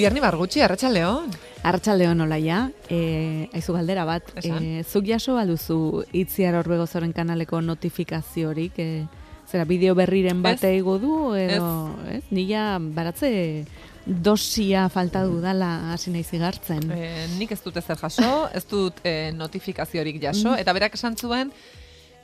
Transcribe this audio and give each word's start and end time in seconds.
Bierni 0.00 0.20
bargutxi, 0.24 0.62
arratsaldeon. 0.64 1.26
Arratxaldeon 1.68 2.22
olaia, 2.24 2.62
e, 2.88 3.50
aizu 3.52 3.74
galdera 3.76 4.06
bat, 4.08 4.30
Esan. 4.40 4.64
e, 4.64 4.84
zuk 4.88 5.04
jaso 5.04 5.34
baduzu 5.36 6.04
itziar 6.16 6.56
horbegozoren 6.56 7.12
kanaleko 7.12 7.60
notifikaziorik, 7.60 8.78
e, 8.80 9.04
zera 9.50 9.66
bideo 9.68 9.94
berriren 9.98 10.38
Ez. 10.38 10.42
bate 10.46 10.70
igo 10.78 10.96
du, 10.98 11.34
edo, 11.36 11.68
ez? 12.08 12.22
Nila 12.30 12.78
baratze 12.80 13.66
dosia 14.06 14.88
falta 14.88 15.26
dudala 15.28 15.92
hasi 15.92 16.10
naiz 16.14 16.30
igartzen. 16.32 16.86
E, 16.96 17.26
nik 17.36 17.52
ez 17.52 17.60
dut 17.60 17.76
ezer 17.76 18.00
jaso, 18.00 18.48
ez 18.56 18.64
dut 18.70 19.04
e, 19.04 19.32
notifikaziorik 19.36 20.16
jaso, 20.22 20.54
eta 20.56 20.72
berak 20.72 20.96
esan 20.96 21.18
zuen 21.20 21.52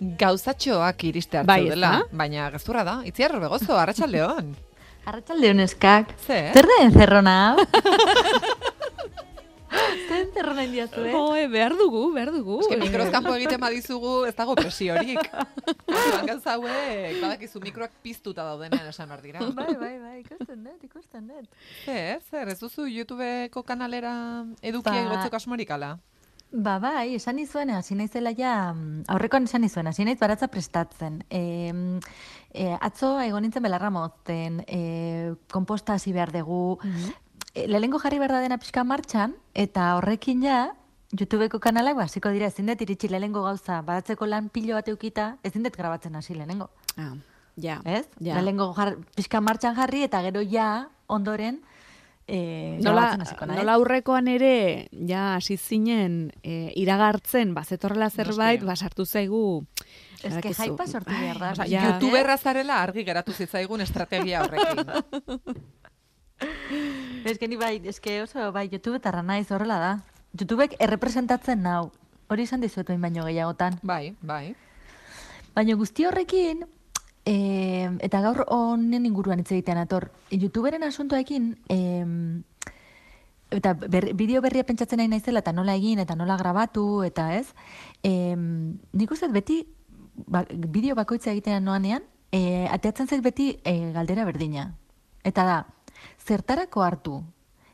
gauzatxoak 0.01 1.05
iriste 1.11 1.43
hartu 1.43 1.53
Bai, 1.53 1.67
ez 1.67 1.75
dela. 1.75 1.99
Baina 2.13 2.49
gezurra 2.57 2.85
da, 2.89 3.03
itziar 3.05 3.37
begozo, 3.41 3.77
arratsaldeon. 3.77 4.57
Arratxalde 5.07 5.51
honeskak. 5.55 6.15
Zer? 6.27 6.53
Zer 6.57 6.67
da 6.67 6.77
enzerrona? 6.83 7.37
Zer 10.09 10.21
enzerrona 10.23 10.65
indiazu, 10.65 11.03
eh? 11.05 11.13
Joe, 11.13 11.47
behar 11.53 11.75
dugu, 11.79 12.03
behar 12.15 12.31
dugu. 12.35 12.57
Eske 12.65 12.79
mikroz 12.81 13.07
kanpo 13.15 13.35
egiten 13.37 13.61
badizugu 13.61 14.13
ez 14.27 14.33
dago 14.39 14.55
presiorik. 14.59 15.21
Gauza 16.29 16.55
hauek, 16.57 17.21
badakizu 17.23 17.61
mikroak 17.63 17.93
piztuta 18.03 18.47
daudenean 18.47 18.89
esan 18.91 19.11
behar 19.11 19.23
dira. 19.23 19.45
Bai, 19.59 19.75
bai, 19.79 19.93
bai, 20.03 20.17
ikusten 20.25 20.65
dut, 20.65 20.83
ikusten 20.89 21.27
dut. 21.31 21.47
Zer, 21.85 22.23
zer, 22.31 22.51
ez 22.55 22.59
duzu 22.63 22.87
YouTubeko 22.89 23.63
kanalera 23.69 24.15
edukia 24.63 24.95
Ba- 24.97 25.05
igotzeko 25.07 25.39
asmorik 25.43 25.71
ala? 25.77 25.97
Ba, 26.53 26.79
bai, 26.79 27.17
esan 27.17 27.41
izuen, 27.43 27.71
hasi 27.75 27.97
naizela 27.99 28.31
ja, 28.37 28.73
mm, 28.73 29.09
aurrekoan 29.13 29.49
esan 29.49 29.67
izuen, 29.67 29.89
hasi 29.91 30.05
naiz 30.07 30.19
baratza 30.21 30.47
prestatzen. 30.49 31.19
E, 31.29 31.43
e, 32.55 32.71
atzo 32.81 33.17
egon 33.21 33.43
nintzen 33.45 33.65
belarra 33.67 33.91
mozten, 33.91 34.63
e, 34.67 35.35
komposta 35.53 35.99
hasi 35.99 36.15
behar 36.15 36.33
dugu, 36.33 36.79
e, 37.53 37.67
lehengo 37.67 37.99
jarri 37.99 38.23
behar 38.23 38.39
da 38.39 38.41
dena 38.45 38.61
pixka 38.63 38.85
martxan, 38.85 39.35
eta 39.55 39.97
horrekin 39.99 40.47
ja, 40.47 40.61
YouTubeko 41.17 41.61
kanalak 41.63 41.97
basiko 41.99 42.31
dira, 42.35 42.49
ezin 42.51 42.71
dut 42.71 42.81
iritsi 42.83 43.11
lehengo 43.11 43.43
gauza, 43.43 43.81
baratzeko 43.83 44.27
lan 44.27 44.49
pilo 44.49 44.79
bat 44.79 44.89
eukita, 44.89 45.37
ezin 45.47 45.67
dut 45.67 45.77
grabatzen 45.77 46.15
hasi 46.15 46.35
lehenengo. 46.35 46.71
Ah, 46.97 47.13
ja. 47.57 47.81
Ez? 47.85 48.07
Ja. 48.21 48.41
Lehengo 48.41 48.73
jar, 48.75 48.97
pixka 49.19 49.43
martxan 49.43 49.77
jarri, 49.79 50.07
eta 50.07 50.23
gero 50.23 50.43
ja, 50.47 50.89
ondoren, 51.07 51.61
e, 52.29 52.79
Nola, 52.83 53.17
nola 53.47 53.75
aurrekoan 53.79 54.29
ere, 54.29 54.89
ja, 55.07 55.37
hasi 55.37 55.57
zinen, 55.57 56.33
e, 56.43 56.73
iragartzen, 56.75 57.55
bazetorrela 57.55 58.11
zerbait, 58.11 58.65
basartu 58.67 59.07
zaigu. 59.07 59.65
Ez 60.23 60.23
que 60.23 60.29
badakizu. 60.51 60.63
jaipa 60.63 60.87
sortu 60.87 61.11
behar 61.13 61.39
da. 61.39 61.51
Osa, 61.53 61.67
Ja. 61.71 61.85
YouTuberra 61.91 62.37
zarela 62.39 62.81
argi 62.83 63.05
geratu 63.05 63.33
zitzaigun 63.33 63.81
estrategia 63.81 64.43
horrekin. 64.43 64.87
Ez 67.25 67.39
que 67.39 67.49
ni 67.49 67.57
bai, 67.57 67.81
ez 67.85 67.99
que 68.01 68.23
oso 68.23 68.53
bai, 68.53 68.69
YouTube 68.71 68.99
eta 68.99 69.23
naiz 69.23 69.51
horrela 69.51 69.79
da. 69.81 69.93
YouTubek 70.39 70.75
errepresentatzen 70.79 71.63
nau. 71.63 71.91
Hori 72.29 72.43
izan 72.45 72.61
dizuet 72.61 72.87
behin 72.87 73.01
baino 73.01 73.25
gehiagotan. 73.25 73.79
bai, 73.83 74.15
bai. 74.21 74.55
Baina 75.55 75.75
guzti 75.75 76.05
horrekin, 76.05 76.67
e, 77.27 77.91
eta 78.07 78.23
gaur 78.25 78.45
honen 78.49 79.07
inguruan 79.09 79.43
hitz 79.43 79.51
egitean 79.51 79.83
ator, 79.83 80.09
YouTuberen 80.31 80.87
asuntoekin, 80.87 81.51
e, 81.69 81.79
eta 83.59 83.75
ber, 83.75 84.13
bideo 84.19 84.41
berria 84.45 84.65
pentsatzen 84.67 85.03
nahi 85.03 85.11
naizela, 85.11 85.43
eta 85.43 85.53
nola 85.53 85.75
egin, 85.77 86.01
eta 86.03 86.17
nola 86.17 86.39
grabatu, 86.41 87.03
eta 87.07 87.33
ez, 87.37 87.49
e, 88.07 88.35
nik 88.37 89.13
uste 89.13 89.29
beti, 89.35 89.65
ba, 90.27 90.47
bideo 90.49 90.95
bakoitza 90.99 91.35
egitean 91.35 91.67
noanean, 91.67 92.07
e, 92.31 92.67
ateatzen 92.71 93.11
zait 93.11 93.23
beti 93.25 93.57
e, 93.65 93.93
galdera 93.93 94.25
berdina. 94.25 94.71
Eta 95.27 95.45
da, 95.45 95.59
zertarako 96.23 96.85
hartu 96.87 97.21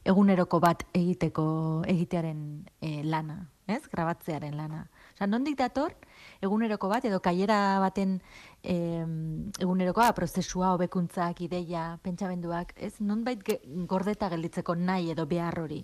eguneroko 0.09 0.59
bat 0.61 0.83
egiteko 0.97 1.45
egitearen 1.89 2.65
e, 2.81 3.03
lana, 3.05 3.45
ez? 3.71 3.83
Grabatzearen 3.93 4.57
lana. 4.59 4.87
Osa, 5.15 5.29
nondik 5.29 5.59
dator 5.61 5.95
eguneroko 6.43 6.91
bat 6.91 7.05
edo 7.07 7.21
kailera 7.23 7.79
baten 7.83 8.17
em, 8.63 9.51
egunerokoa 9.63 10.11
prozesua, 10.17 10.73
hobekuntzak, 10.75 11.41
ideia, 11.47 11.99
pentsamenduak, 12.03 12.75
ez? 12.77 12.95
Nonbait 13.01 13.43
gordeta 13.89 14.29
gelditzeko 14.33 14.75
nahi 14.75 15.13
edo 15.15 15.27
behar 15.31 15.61
hori. 15.63 15.83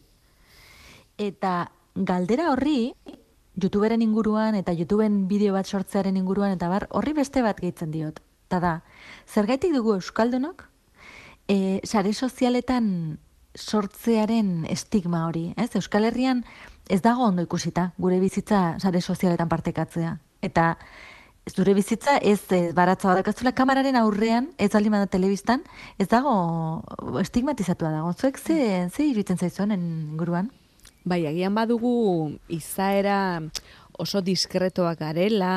Eta 1.18 1.70
galdera 1.94 2.50
horri, 2.52 2.92
YouTuberen 3.58 4.02
inguruan 4.02 4.54
eta 4.54 4.74
YouTubeen 4.74 5.24
bideo 5.30 5.54
bat 5.54 5.66
sortzearen 5.66 6.18
inguruan 6.18 6.54
eta 6.54 6.68
bar, 6.70 6.86
horri 6.94 7.14
beste 7.16 7.42
bat 7.42 7.58
gehitzen 7.58 7.90
diot. 7.94 8.20
Ta 8.48 8.60
da, 8.62 8.74
zergaitik 9.26 9.74
dugu 9.74 9.96
Euskaldunok, 9.98 10.68
e, 11.50 11.80
sare 11.84 12.12
sozialetan 12.14 13.18
sortzearen 13.58 14.64
estigma 14.70 15.26
hori, 15.26 15.52
ez? 15.56 15.72
Euskal 15.76 16.06
Herrian 16.06 16.44
ez 16.88 17.00
dago 17.02 17.26
ondo 17.26 17.42
ikusita 17.42 17.92
gure 17.98 18.20
bizitza 18.22 18.78
sare 18.78 19.02
sozialetan 19.02 19.48
partekatzea. 19.48 20.16
Eta 20.42 20.76
zure 21.48 21.74
bizitza 21.74 22.18
ez, 22.20 22.40
ez 22.52 22.74
baratza 22.76 23.08
badakazula 23.08 23.52
kamararen 23.56 23.96
aurrean, 23.96 24.50
ez 24.58 24.70
baldin 24.72 24.94
bada 24.94 25.08
telebistan, 25.10 25.64
ez 25.98 26.08
dago 26.08 26.32
estigmatizatua 27.22 27.92
dago. 27.94 28.12
Zuek 28.12 28.38
ze, 28.38 28.88
ze 28.92 29.08
iruditzen 29.08 29.38
zaizuen 29.38 29.74
inguruan? 29.74 30.50
Bai, 31.08 31.24
agian 31.26 31.54
badugu 31.56 32.36
izaera 32.52 33.40
oso 33.98 34.22
diskretoak 34.22 35.00
garela, 35.00 35.52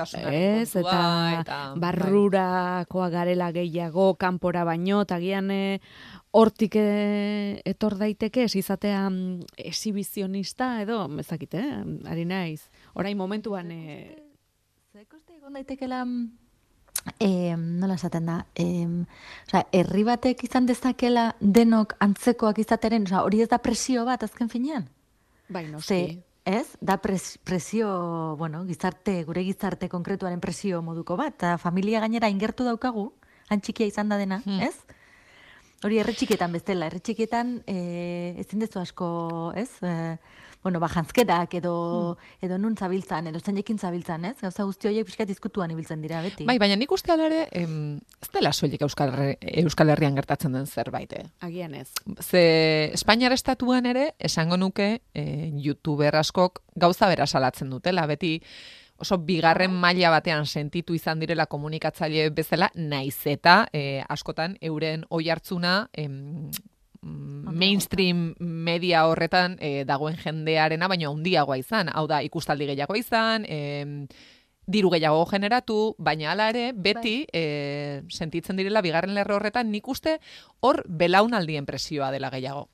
ez, 0.00 0.72
kontua, 0.72 0.90
eta, 0.90 1.40
eta, 1.40 1.58
bai. 1.72 1.80
barrurakoa 1.84 3.08
garela 3.12 3.50
gehiago, 3.52 4.14
kanpora 4.20 4.64
baino, 4.64 5.02
eta 5.04 5.18
agian 5.20 5.50
eh, 5.54 5.80
hortik 6.32 6.78
eh, 6.80 7.60
etor 7.64 7.98
daiteke, 8.00 8.46
ez 8.48 8.56
izatea 8.56 9.04
mm, 9.10 9.60
exhibizionista 9.70 10.72
edo, 10.82 11.04
ezakit, 11.20 11.54
eh, 11.60 11.84
ari 12.10 12.24
naiz. 12.24 12.66
Orain 12.94 13.16
momentuan, 13.16 13.70
Zuek 14.96 15.12
uste 15.12 15.36
egon 15.36 15.52
daitekela 15.52 16.02
eh, 17.20 17.54
nola 17.56 17.94
esaten 17.94 18.26
da, 18.26 18.36
eh, 18.54 18.86
osea, 19.46 19.64
herri 19.72 20.04
batek 20.06 20.44
izan 20.48 20.66
dezakela 20.66 21.30
denok 21.40 21.96
antzekoak 22.00 22.58
izateren, 22.62 23.06
osea, 23.08 23.22
hori 23.26 23.42
ez 23.44 23.50
da 23.52 23.58
presio 23.62 24.04
bat 24.08 24.24
azken 24.24 24.48
finean? 24.48 24.88
bai, 25.48 25.66
noski. 25.70 25.94
Ze, 25.94 26.22
ez? 26.46 26.76
Da 26.80 26.96
pres, 27.02 27.36
presio, 27.44 28.36
bueno, 28.38 28.64
gizarte, 28.64 29.18
gure 29.26 29.42
gizarte 29.44 29.88
konkretuaren 29.90 30.40
presio 30.40 30.80
moduko 30.82 31.16
bat, 31.18 31.34
eta 31.34 31.56
familia 31.58 32.00
gainera 32.00 32.30
ingertu 32.30 32.64
daukagu, 32.64 33.10
han 33.50 33.60
txikia 33.60 33.86
izan 33.90 34.08
da 34.08 34.16
dena, 34.16 34.40
Hmm. 34.46 34.62
ez? 34.62 34.74
Hori 35.84 35.98
erre 36.00 36.14
txikietan 36.16 36.52
bezala, 36.54 36.86
erre 36.86 37.00
txikietan 37.04 37.62
e, 37.66 38.34
ezin 38.40 38.62
dezu 38.62 38.78
asko, 38.80 39.52
ez? 39.54 39.68
E, 39.82 40.16
bueno, 40.66 40.80
ba, 40.80 40.88
jantzkerak 40.90 41.52
edo, 41.60 41.72
edo 42.42 42.56
nun 42.58 42.74
zabiltzan, 42.74 43.28
edo 43.30 43.38
zeinekin 43.38 43.78
zabiltzan, 43.78 44.24
ez? 44.26 44.34
Gauza 44.40 44.64
guzti 44.66 44.88
horiek 44.90 45.06
pixkat 45.06 45.30
izkutuan 45.30 45.70
ibiltzen 45.70 46.00
dira, 46.02 46.18
beti. 46.24 46.42
Bai, 46.48 46.56
baina 46.58 46.74
nik 46.74 46.90
uste 46.90 47.12
ala 47.14 47.28
ere, 47.28 47.44
em, 47.54 47.76
ez 48.18 48.30
dela 48.34 48.50
soilik 48.50 48.82
Euskal, 48.82 49.14
Euskal 49.62 49.94
Herrian 49.94 50.18
gertatzen 50.18 50.58
den 50.58 50.66
zerbait, 50.66 51.14
eh? 51.14 51.22
Agian 51.46 51.76
ez. 51.78 51.92
Ze 52.18 52.42
Espainiar 52.98 53.36
estatuan 53.36 53.86
ere, 53.86 54.08
esango 54.18 54.58
nuke, 54.58 54.88
e, 55.14 55.24
youtuber 55.54 56.18
askok 56.18 56.64
gauza 56.74 57.06
bera 57.14 57.30
salatzen 57.30 57.70
dutela, 57.70 58.10
beti 58.10 58.40
oso 58.98 59.20
bigarren 59.22 59.70
maila 59.70 60.10
batean 60.10 60.50
sentitu 60.50 60.98
izan 60.98 61.22
direla 61.22 61.46
komunikatzaile 61.46 62.30
bezala, 62.34 62.72
naiz 62.74 63.20
eta 63.30 63.68
e, 63.70 64.02
askotan 64.02 64.58
euren 64.60 65.06
oi 65.14 65.28
hartzuna 65.30 65.84
em, 65.92 66.10
mm, 66.10 66.66
mainstream 67.56 68.34
media 68.38 69.06
horretan 69.08 69.56
e, 69.60 69.84
dagoen 69.88 70.16
jendearena, 70.20 70.88
baina 70.88 71.10
handiagoa 71.10 71.58
izan. 71.58 71.90
Hau 71.92 72.06
da, 72.10 72.20
ikustaldi 72.26 72.68
gehiago 72.72 72.96
izan, 72.98 73.46
em, 73.48 74.06
diru 74.66 74.90
gehiago 74.90 75.24
generatu, 75.30 75.94
baina 75.98 76.32
hala 76.32 76.50
ere, 76.52 76.70
beti 76.74 77.20
e, 77.32 78.02
sentitzen 78.10 78.58
direla 78.58 78.82
bigarren 78.82 79.14
lerro 79.14 79.38
horretan, 79.38 79.70
nik 79.70 79.88
uste 79.88 80.18
hor 80.60 80.82
belaunaldien 80.86 81.66
presioa 81.66 82.10
dela 82.10 82.30
gehiago. 82.34 82.68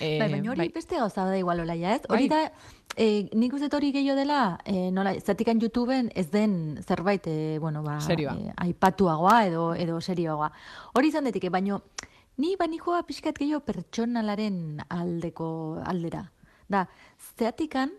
E, 0.00 0.18
Bai, 0.20 0.30
baina 0.34 0.52
hori 0.52 0.68
beste 0.74 0.98
gauza 0.98 1.24
da 1.24 1.38
igual 1.38 1.62
olaia, 1.62 1.94
ez? 1.94 2.02
Hori 2.10 2.28
Bai. 2.28 2.42
da, 2.50 2.72
e, 2.96 3.30
nik 3.38 3.54
uste 3.56 3.70
hori 3.76 3.92
gehiago 3.94 4.18
dela, 4.18 4.58
e, 4.66 4.90
nola, 4.90 5.14
zatikan 5.20 5.62
YouTubeen 5.62 6.10
ez 6.14 6.28
den 6.34 6.82
zerbait, 6.82 7.26
e, 7.30 7.58
bueno, 7.62 7.82
ba, 7.86 8.00
e, 8.02 8.52
aipatuagoa 8.66 9.38
edo, 9.46 9.74
edo 9.74 10.00
serioagoa. 10.00 10.50
Hori 10.92 11.14
izan 11.14 11.30
daiteke, 11.30 11.54
baino, 11.54 11.80
ni 12.38 12.56
banikoa 12.56 13.02
pixkat 13.08 13.38
gehiago 13.38 13.62
pertsonalaren 13.64 14.82
aldeko 14.88 15.48
aldera. 15.84 16.24
Da, 16.68 16.86
zeatikan 17.38 17.92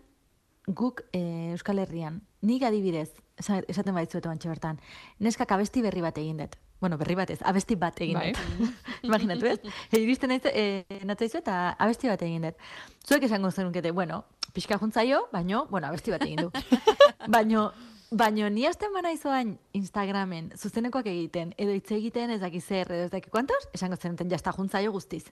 guk 0.68 1.02
e, 1.12 1.52
Euskal 1.54 1.78
Herrian, 1.80 2.20
nik 2.44 2.62
adibidez, 2.62 3.10
esa- 3.40 3.62
esaten 3.68 3.94
baitzuetu 3.96 4.28
antxe 4.28 4.48
bertan, 4.50 4.78
neskak 5.24 5.50
abesti 5.56 5.82
berri 5.82 6.02
bat 6.04 6.18
egin 6.20 6.36
dut. 6.42 6.56
Bueno, 6.80 6.98
berri 6.98 7.16
bat 7.18 7.30
ez, 7.34 7.38
abesti 7.42 7.74
bat 7.74 7.96
egin 8.04 8.18
Bai. 8.20 8.32
dut. 8.32 8.68
Imaginatu 9.08 9.46
ez? 9.50 9.58
E, 9.92 9.98
iristen 10.04 10.30
naiz, 10.30 10.44
e, 10.46 10.84
natzaizu 11.08 11.40
eta 11.40 11.74
abesti 11.78 12.08
bat 12.12 12.22
egin 12.22 12.44
dut. 12.50 12.60
Zuek 13.08 13.24
esango 13.26 13.50
zenukete, 13.50 13.90
bueno, 13.90 14.24
pixka 14.52 14.78
juntzaio, 14.78 15.24
baino, 15.32 15.66
bueno, 15.72 15.88
abesti 15.88 16.12
bat 16.14 16.22
egin 16.28 16.44
du. 16.46 16.50
baino, 17.34 17.70
baino, 18.10 18.48
ni 18.50 18.64
hasten 18.66 18.92
bana 18.94 19.12
izoain 19.12 19.58
Instagramen, 19.76 20.52
zuzenekoak 20.56 21.06
egiten, 21.06 21.54
edo 21.58 21.72
hitz 21.76 21.90
egiten, 21.92 22.30
ez 22.30 22.40
daki 22.40 22.60
zer, 22.60 22.90
edo 22.92 23.04
ez 23.04 23.10
daki 23.12 23.30
kuantos, 23.30 23.68
esango 23.74 23.96
zenuten 23.96 24.30
jasta 24.30 24.52
juntzaio 24.52 24.92
guztiz. 24.92 25.26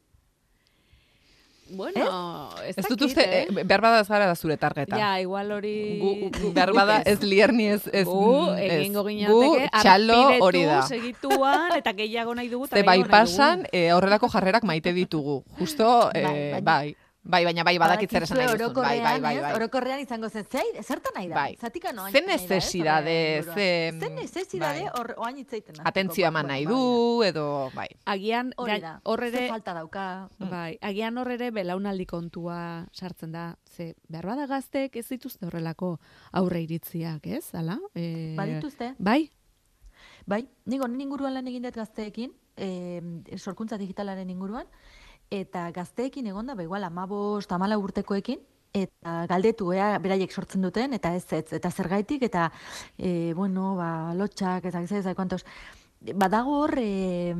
Bueno, 1.69 2.51
ez, 2.63 2.77
Ez 2.79 2.85
dut 2.87 3.01
uste, 3.09 3.25
eh? 3.27 3.47
eh, 3.51 3.65
behar 3.67 3.81
bada 3.83 3.99
ez 4.05 4.07
gara 4.07 4.27
da 4.31 4.37
zure 4.39 4.55
targeta. 4.57 4.95
Ja, 5.01 5.17
igual 5.19 5.51
hori... 5.51 5.99
Gu, 5.99 6.13
gu- 6.37 6.53
behar 6.55 6.71
bada 6.79 7.01
ez 7.03 7.19
lierni 7.27 7.67
ez... 7.73 7.81
ez 7.93 8.05
Gu, 8.07 8.21
mm, 8.53 8.61
egingo 8.69 9.03
Gu, 9.03 9.09
ginateke, 9.09 9.71
txalo 9.83 10.21
hori 10.47 10.63
da. 10.69 10.83
segituan, 10.87 11.73
eta 11.75 11.91
gehiago 11.99 12.37
nahi 12.39 12.53
dugu, 12.53 12.69
eta 12.71 12.79
Ze 12.79 12.85
bai 12.87 13.01
pasan, 13.11 13.67
eh, 13.73 13.89
horrelako 13.97 14.31
jarrerak 14.31 14.63
maite 14.63 14.93
ditugu. 14.95 15.41
Justo, 15.59 15.89
eh, 16.15 16.23
Bai, 16.23 16.37
baina- 16.53 16.63
bai. 16.71 16.97
Bai, 17.27 17.43
baina 17.45 17.65
bai 17.67 17.75
badakit 17.83 18.11
zer 18.15 18.23
esan 18.23 18.39
nahi 18.39 18.53
duzun. 18.59 18.75
Bai, 18.79 19.01
bai, 19.03 19.21
bai, 19.21 19.33
bai. 19.43 19.53
Orokorrean 19.57 19.99
izango 19.99 20.29
zen, 20.31 20.45
zei, 20.47 20.63
zertan 20.83 21.13
nahi 21.17 21.27
da? 21.29 21.35
Bai. 21.35 21.57
Zatika 21.59 21.93
noa 21.93 22.11
Ze 22.13 22.21
necesidade, 22.23 23.43
ze- 23.43 23.93
Ze 23.99 24.11
necesidade 24.11 24.83
bai. 24.85 24.91
hor, 24.95 25.15
oain 25.19 25.39
itzaiten. 25.39 25.75
Atentzio 25.85 26.29
eman 26.29 26.47
nahi 26.47 26.67
du, 26.67 27.23
edo, 27.27 27.71
bai. 27.75 27.89
Agian, 28.05 28.53
Hori 28.57 28.73
ga- 28.77 28.81
da, 28.81 29.01
hor 29.03 29.21
ze 29.21 29.27
ere, 29.37 29.49
falta 29.49 29.75
dauka. 29.75 30.29
bai, 30.39 30.79
agian 30.81 31.19
hor 31.19 31.31
ere 31.33 31.51
belaunaldi 31.51 32.07
kontua 32.07 32.87
sartzen 32.93 33.33
da. 33.33 33.57
Ze, 33.77 33.97
behar 34.09 34.27
bada 34.27 34.47
gaztek 34.47 34.95
ez 34.97 35.09
dituzte 35.09 35.47
horrelako 35.47 35.99
aurre 36.33 36.61
iritziak, 36.63 37.27
ez? 37.27 37.51
Hala? 37.55 37.79
E, 37.95 38.35
Badituzte? 38.37 38.95
Bai? 38.99 39.33
Bai, 40.27 40.47
nik 40.67 40.81
honen 40.83 41.01
inguruan 41.01 41.35
lan 41.35 41.47
egin 41.49 41.63
dut 41.63 41.75
gazteekin, 41.75 42.33
e, 42.57 43.03
sorkuntza 43.37 43.77
digitalaren 43.79 44.31
inguruan, 44.31 44.67
eta 45.31 45.71
gazteekin 45.73 46.27
egonda, 46.27 46.55
ba 46.55 46.63
igual, 46.63 46.85
amabost, 46.85 47.53
amala 47.53 47.79
urtekoekin, 47.79 48.41
eta 48.77 49.25
galdetu, 49.31 49.73
ea, 49.73 49.97
beraiek 50.03 50.33
sortzen 50.33 50.63
duten, 50.63 50.93
eta 50.93 51.15
ez 51.17 51.25
ez, 51.33 51.47
eta 51.57 51.71
zergaitik, 51.71 52.23
eta, 52.23 52.51
e, 52.99 53.33
bueno, 53.35 53.75
ba, 53.77 54.15
lotxak, 54.15 54.69
eta 54.71 54.83
ez 54.83 54.93
ez, 54.93 55.07
badago 56.15 56.61
hor, 56.61 56.77
e, 56.79 57.35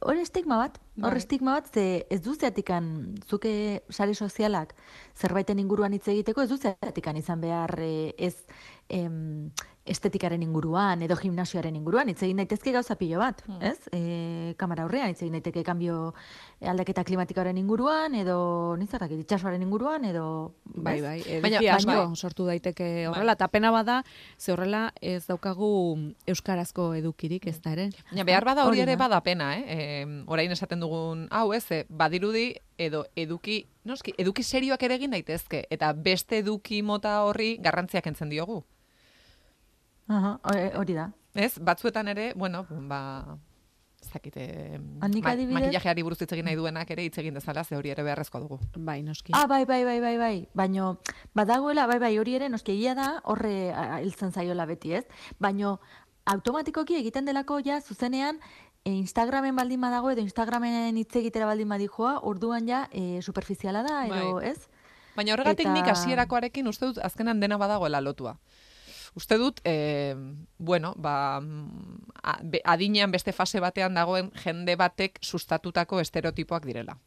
hor 0.00 0.16
estigma 0.20 0.56
bat, 0.56 0.78
hor 1.02 1.16
Bai. 1.16 1.20
estigma 1.20 1.56
bat, 1.58 1.68
ze 1.72 2.06
ez 2.10 2.22
duzeatikan, 2.22 3.16
zuke 3.26 3.82
sare 3.90 4.14
sozialak 4.14 4.74
zerbaiten 5.14 5.58
inguruan 5.58 5.92
hitz 5.92 6.06
egiteko, 6.08 6.42
ez 6.42 6.48
duzeatikan 6.48 7.16
izan 7.16 7.40
behar 7.40 7.74
e, 7.80 8.14
ez 8.16 8.46
em, 8.88 9.50
estetikaren 9.86 10.42
inguruan 10.42 11.02
edo 11.06 11.14
gimnasioaren 11.14 11.76
inguruan, 11.78 12.08
hitz 12.10 12.20
egin 12.26 12.40
daitezke 12.40 12.72
gauza 12.74 12.96
pilo 12.98 13.20
bat, 13.20 13.42
Hmm. 13.46 13.62
ez? 13.62 13.78
E, 13.94 14.54
kamera 14.58 14.82
aurrean, 14.82 15.10
hitz 15.12 15.22
egin 15.22 15.36
daiteke 15.36 15.62
kanbio 15.62 16.12
aldaketa 16.60 17.04
klimatikoaren 17.04 17.56
inguruan, 17.58 18.14
edo 18.18 18.74
nizarrak 18.80 19.12
itxasoaren 19.12 19.62
inguruan, 19.62 20.04
edo... 20.04 20.54
Bai, 20.64 21.00
bai, 21.00 21.20
Baina- 21.22 21.60
eduki 21.60 21.68
asko 21.68 21.92
bai. 21.92 22.16
sortu 22.16 22.46
daiteke 22.46 23.06
horrela, 23.06 23.32
eta 23.38 23.46
pena 23.48 23.70
bada, 23.70 24.02
ze 24.36 24.50
horrela 24.52 24.92
ez 25.00 25.24
daukagu 25.28 25.70
euskarazko 26.26 26.94
edukirik 26.94 27.46
ez 27.46 27.60
da 27.62 27.72
ere. 27.72 27.90
Baina 28.10 28.24
behar 28.24 28.44
bada 28.44 28.66
hori 28.66 28.80
ere 28.80 28.96
da. 28.96 29.04
bada 29.06 29.20
pena, 29.22 29.52
eh? 29.56 29.64
E, 30.02 30.06
orain 30.26 30.50
esaten 30.50 30.80
dugun, 30.80 31.28
hau 31.30 31.52
ez, 31.54 31.64
badirudi 31.88 32.56
edo 32.76 33.06
eduki, 33.14 33.68
noski, 33.84 34.14
eduki 34.18 34.42
serioak 34.42 34.82
ere 34.82 34.96
egin 34.98 35.12
daitezke, 35.14 35.64
eta 35.70 35.92
beste 35.92 36.38
eduki 36.42 36.82
mota 36.82 37.20
horri 37.22 37.56
garrantziak 37.62 38.06
entzen 38.08 38.28
diogu. 38.34 38.64
Aha, 40.08 40.38
hori- 40.74 40.94
da. 40.94 41.10
Ez, 41.34 41.58
batzuetan 41.58 42.08
ere, 42.08 42.32
bueno, 42.34 42.64
ba, 42.70 43.36
ez 44.00 44.10
dakite, 44.12 44.80
Ah, 45.00 45.06
adibidez- 45.08 45.52
makillajeari 45.52 46.02
buruz 46.02 46.20
hitz 46.22 46.32
egin 46.32 46.44
nahi 46.44 46.54
duenak 46.56 46.90
ere 46.90 47.02
hitz 47.04 47.18
egin 47.18 47.34
dezala, 47.34 47.64
ze 47.64 47.76
hori 47.76 47.90
ere 47.90 48.02
beharrezkoa 48.02 48.40
dugu. 48.40 48.58
Bai, 48.76 49.02
noski. 49.02 49.32
Ah, 49.34 49.46
bai, 49.46 49.64
bai, 49.64 49.84
bai, 49.84 50.00
bai, 50.00 50.16
bai. 50.18 50.48
Baino, 50.54 50.98
badagoela, 51.34 51.86
bai, 51.86 51.98
bai, 51.98 52.18
hori 52.18 52.34
ere, 52.36 52.48
noski 52.48 52.72
egia 52.72 52.94
da, 52.94 53.20
horre 53.24 53.72
hiltzen 54.02 54.32
zaiola 54.32 54.64
beti, 54.66 54.92
ez? 54.94 55.04
Baino, 55.38 55.80
automatikoki 56.24 56.96
egiten 56.96 57.24
delako 57.24 57.60
ja, 57.64 57.80
zuzenean, 57.80 58.38
e, 58.84 58.90
Instagramen 58.92 59.56
baldin 59.56 59.80
badago, 59.80 60.10
edo 60.10 60.20
Instagramen 60.22 60.96
hitz 60.96 61.14
egitera 61.16 61.46
baldin 61.46 61.68
badijoa, 61.68 62.20
orduan 62.22 62.66
ja, 62.68 62.88
e, 62.92 63.20
superficiala 63.22 63.82
da, 63.82 64.06
edo, 64.06 64.34
Bai. 64.36 64.50
ez? 64.50 64.68
Baina 65.16 65.32
horregatik 65.32 65.66
Eta- 65.66 65.72
nik 65.72 65.86
hasierakoarekin 65.88 66.66
uste 66.68 66.86
dut 66.86 66.98
azkenan 66.98 67.40
dena 67.40 67.56
badagoela 67.56 68.00
lotua. 68.00 68.38
Uste 69.16 69.38
dut, 69.40 69.60
e, 69.64 70.14
bueno, 70.58 70.92
ba, 70.96 71.40
mm, 71.40 72.12
adinean 72.64 73.10
beste 73.10 73.32
fase 73.32 73.60
batean 73.64 73.94
dagoen 73.96 74.30
jende 74.44 74.76
batek 74.76 75.18
sustatutako 75.24 76.00
estereotipoak 76.00 76.66
direla. 76.68 76.98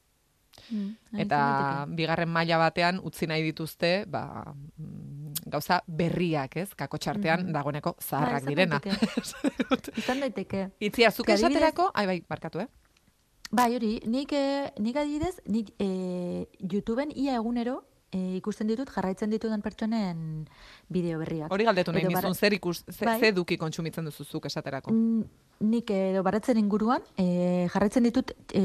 Mm, 0.71 0.89
Eta 1.21 1.85
bigarren 1.87 2.29
maila 2.29 2.57
batean 2.57 2.99
utzi 3.03 3.27
nahi 3.29 3.43
dituzte, 3.45 4.05
ba, 4.07 4.53
mm, 4.77 5.45
gauza 5.53 5.83
berriak, 5.87 6.57
ez? 6.57 6.73
Kakotxartean 6.75 7.45
Mhm. 7.45 7.53
dagoeneko 7.53 7.95
Bai, 7.95 8.07
zaharrak 8.09 8.41
izan 8.41 8.49
direna. 8.55 8.81
Izan 9.97 10.19
daiteke. 10.19 10.69
Itzia, 10.79 11.11
zuk 11.11 11.25
Ke 11.27 11.33
adibidez- 11.33 11.49
esaterako, 11.49 11.91
ai 11.93 12.05
bai, 12.05 12.23
barkatu, 12.27 12.59
eh? 12.59 12.67
Bai, 13.51 13.73
hori, 13.75 13.99
nik, 14.05 14.31
eh, 14.33 14.71
nik 14.79 14.95
adibidez, 14.95 15.39
nik 15.45 15.71
eh, 15.79 16.45
YouTubeen 16.59 17.09
ia 17.15 17.35
egunero 17.35 17.83
eh, 18.11 18.37
ikusten 18.39 18.67
ditut 18.67 18.89
jarraitzen 18.93 19.29
ditudan 19.29 19.61
pertsonen 19.61 20.47
bideo 20.89 21.19
berriak. 21.19 21.51
Hori 21.51 21.67
galdetu 21.67 21.93
nahi 21.95 22.07
nizun, 22.09 22.35
zer 22.35 22.55
ikus, 22.57 22.83
ze, 22.89 23.05
Bai. 23.05 23.19
ze 23.19 23.31
duki 23.31 23.57
kontsumitzen 23.57 24.05
duzu 24.05 24.25
zuk 24.25 24.49
esaterako. 24.49 24.93
Mm, 24.93 25.23
Nik 25.59 25.89
edo 25.91 26.23
baratzen 26.23 26.57
inguruan, 26.57 27.03
e, 27.19 27.67
jarraitzen 27.73 28.05
ditut 28.07 28.31
e, 28.55 28.61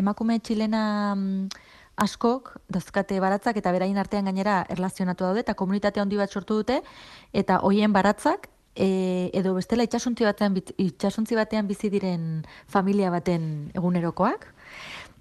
emakume 0.00 0.38
txilena 0.40 0.84
mm, 1.14 1.48
askok 2.00 2.54
dazkate 2.72 3.18
baratzak 3.20 3.58
eta 3.60 3.72
beraien 3.74 3.98
artean 4.00 4.30
gainera 4.30 4.62
erlazionatu 4.72 5.26
daude 5.26 5.44
eta 5.44 5.54
komunitate 5.54 6.00
handi 6.00 6.16
bat 6.16 6.32
sortu 6.32 6.62
dute 6.62 6.80
eta 7.36 7.60
hoien 7.66 7.92
baratzak 7.92 8.48
e, 8.74 9.30
edo 9.36 9.54
bestela 9.54 9.84
itxasuntzi 9.84 10.24
batean, 10.24 10.56
itxasuntzi 10.78 11.36
batean 11.36 11.68
bizi 11.68 11.90
diren 11.92 12.46
familia 12.66 13.10
baten 13.12 13.70
egunerokoak 13.76 14.48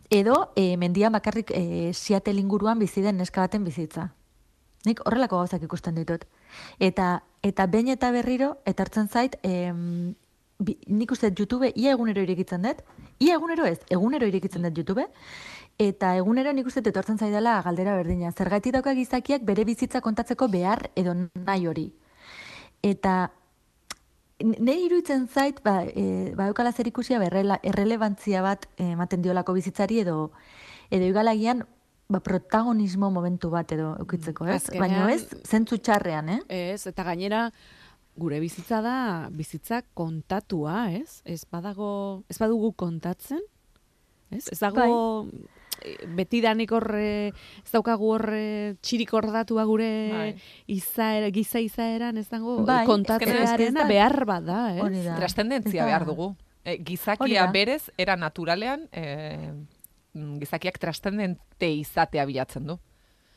edo 0.10 0.52
e, 0.56 0.78
mendia 0.78 1.10
bakarrik 1.10 1.52
e, 1.52 1.94
Seattle 1.94 2.40
inguruan 2.40 2.80
bizi 2.80 3.02
den 3.02 3.18
neska 3.18 3.42
baten 3.42 3.64
bizitza. 3.64 4.10
Nik 4.86 5.02
horrelako 5.06 5.42
gauzak 5.42 5.64
ikusten 5.64 5.96
ditut. 5.96 6.26
Eta 6.80 7.22
eta 7.44 7.68
behin 7.68 7.90
eta 7.94 8.12
berriro 8.12 8.58
etartzen 8.66 9.08
zait 9.08 9.36
em, 9.44 10.16
bi, 10.60 10.78
nik 10.88 11.12
uste 11.12 11.32
YouTube 11.32 11.72
ia 11.76 11.92
egunero 11.92 12.22
irekitzen 12.22 12.64
dut. 12.64 12.84
Ia 13.20 13.36
egunero 13.36 13.66
ez, 13.66 13.80
egunero 13.90 14.28
irekitzen 14.28 14.64
dut 14.64 14.78
YouTube. 14.78 15.06
Eta 15.80 16.16
egunero 16.20 16.52
nik 16.54 16.68
uste 16.68 16.84
etortzen 16.84 17.18
zaidala 17.18 17.62
galdera 17.64 17.96
berdina. 17.96 18.32
Zergatik 18.32 18.74
dauka 18.74 18.94
gizakiak 18.94 19.46
bere 19.48 19.64
bizitza 19.66 20.02
kontatzeko 20.02 20.48
behar 20.48 20.90
edo 20.96 21.16
nahi 21.16 21.68
hori. 21.68 21.90
Eta 22.84 23.32
Nei 24.40 24.86
iruditzen 24.86 25.28
zait, 25.28 25.58
ba, 25.64 25.82
e, 25.84 26.32
badaukala 26.38 26.72
zer 26.72 26.88
ikusia 26.88 27.20
berrela, 27.20 27.58
errelebantzia 27.64 28.42
bat 28.42 28.70
eh, 28.78 28.94
ematen 28.94 29.22
diolako 29.22 29.54
bizitzari 29.58 30.00
edo 30.06 30.32
edo 30.90 31.06
igalagian 31.10 31.66
ba, 32.08 32.22
protagonismo 32.24 33.12
momentu 33.12 33.50
bat 33.52 33.72
edo 33.76 33.96
eukitzeko, 34.00 34.48
ez? 34.48 34.62
Azkenean- 34.64 34.80
Baina 34.80 35.12
ez, 35.14 35.28
zentzu 35.44 35.78
txarrean, 35.84 36.30
eh? 36.30 36.40
Ez, 36.48 36.88
eta 36.88 37.04
gainera 37.04 37.50
gure 38.20 38.40
bizitza 38.40 38.80
da 38.82 38.96
bizitza 39.32 39.82
kontatua, 39.94 40.92
ez? 40.96 41.22
Ez 41.26 41.44
badago, 41.52 42.24
ez 42.30 42.38
badugu 42.40 42.72
kontatzen, 42.80 43.44
ez? 44.32 44.46
Ez 44.52 44.60
dago 44.60 45.28
eh, 45.28 45.48
betidanik 46.16 46.72
horre, 46.72 47.28
ez 47.30 47.72
daukagu 47.72 48.12
horre 48.16 48.76
txirik 48.82 49.14
ordatua 49.14 49.64
gure 49.66 49.90
Bai. 50.12 50.36
izaera, 50.68 51.30
giza 51.32 51.60
izaeran, 51.60 52.18
ez 52.18 52.28
dago 52.30 52.64
Bai, 52.66 52.86
kontatzearena 52.86 53.56
ez 53.56 53.74
da- 53.74 53.88
behar 53.88 54.26
ez? 54.76 54.82
Hori 54.84 55.04
da. 55.04 55.16
Trascendentzia 55.16 55.82
Eta- 55.82 55.86
behar 55.86 56.06
dugu. 56.06 56.36
E, 56.66 56.78
gizakia 56.84 57.46
berez, 57.52 57.92
era 57.98 58.16
naturalean, 58.20 58.88
e, 58.92 59.54
gizakiak 60.14 60.78
trascendente 60.78 61.70
izatea 61.72 62.26
bilatzen 62.26 62.66
du. 62.68 62.80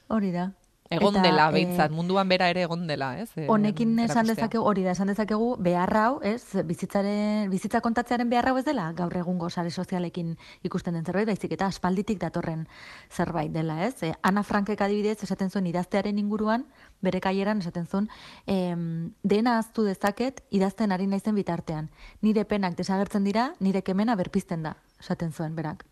Hori 0.08 0.32
da. 0.32 0.50
Egon 0.92 1.16
Eta, 1.16 1.22
dela, 1.24 1.48
eh, 1.48 1.52
behintzat, 1.52 1.90
munduan 1.90 2.28
bera 2.28 2.48
ere 2.52 2.62
egon 2.66 2.86
dela, 2.86 3.18
ez? 3.18 3.30
E, 3.36 3.46
Honekin 3.48 3.92
esan 3.98 4.04
erakustea. 4.04 4.34
dezakegu, 4.34 4.64
hori 4.64 4.82
da, 4.84 4.92
esan 4.92 5.08
dezakegu 5.08 5.56
behar 5.58 5.96
hau, 5.96 6.20
ez, 6.22 6.42
bizitzaren, 6.68 7.50
bizitza 7.50 7.80
kontatzearen 7.80 8.28
behar 8.30 8.48
hau 8.48 8.56
ez 8.58 8.64
dela, 8.64 8.92
gaur 8.92 9.16
egungo 9.16 9.50
sare 9.50 9.70
sozialekin 9.70 10.36
ikusten 10.62 10.94
den 10.94 11.04
zerbait, 11.04 11.26
baizik 11.26 11.52
eta 11.52 11.66
aspalditik 11.66 12.20
datorren 12.20 12.66
zerbait 13.10 13.50
dela, 13.52 13.84
ez? 13.86 14.02
E, 14.02 14.12
Ana 14.22 14.42
Frankek 14.42 14.80
adibidez 14.80 15.22
esaten 15.22 15.50
zuen 15.50 15.66
idaztearen 15.66 16.18
inguruan, 16.18 16.66
bere 17.00 17.20
kaieran 17.20 17.58
esaten 17.58 17.86
zuen, 17.86 18.08
em, 18.46 19.14
dena 19.22 19.58
aztu 19.58 19.84
dezaket 19.84 20.42
idazten 20.50 20.92
ari 20.92 21.06
naizen 21.06 21.34
bitartean. 21.34 21.90
Nire 22.20 22.44
penak 22.44 22.76
desagertzen 22.76 23.24
dira, 23.24 23.54
nire 23.60 23.82
kemena 23.82 24.14
berpizten 24.16 24.62
da, 24.62 24.76
esaten 25.00 25.32
zuen 25.32 25.56
berak. 25.56 25.84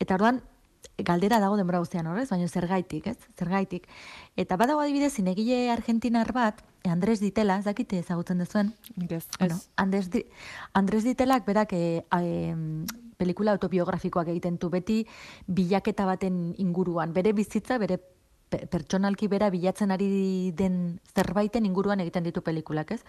Eta 0.00 0.14
orduan, 0.14 0.42
galdera 1.06 1.40
dago 1.40 1.56
denbora 1.56 1.78
guztian 1.78 2.06
horrez, 2.06 2.28
baina 2.30 2.48
zergaitik, 2.48 3.06
ez? 3.06 3.18
Zergaitik. 3.38 3.86
Eta 4.36 4.56
badago 4.56 4.80
adibidez, 4.80 5.12
zinegile 5.14 5.70
argentinar 5.70 6.32
bat, 6.32 6.62
Andres 6.88 7.20
Ditela, 7.20 7.58
ez 7.58 7.64
dakite 7.64 7.98
ezagutzen 7.98 8.38
duzuen, 8.38 8.74
Nik 8.96 9.12
ez. 9.12 9.26
Bueno, 9.38 9.58
Andres, 9.76 10.10
Di, 10.10 10.24
Andres 10.72 11.04
Ditelak 11.04 11.44
berak 11.46 11.72
e, 11.72 12.04
pelikula 13.20 13.52
autobiografikoak 13.52 14.28
egiten 14.32 14.56
du 14.56 14.70
beti 14.70 15.02
bilaketa 15.46 16.06
baten 16.08 16.54
inguruan, 16.58 17.12
bere 17.12 17.34
bizitza, 17.36 17.76
bere 17.78 17.98
pe- 18.50 18.66
pertsonalki 18.66 19.28
bera 19.28 19.50
bilatzen 19.50 19.92
ari 19.92 20.52
den 20.56 21.00
zerbaiten 21.14 21.66
inguruan 21.68 22.00
egiten 22.00 22.24
ditu 22.24 22.42
pelikulak, 22.42 22.92
ez? 22.96 23.02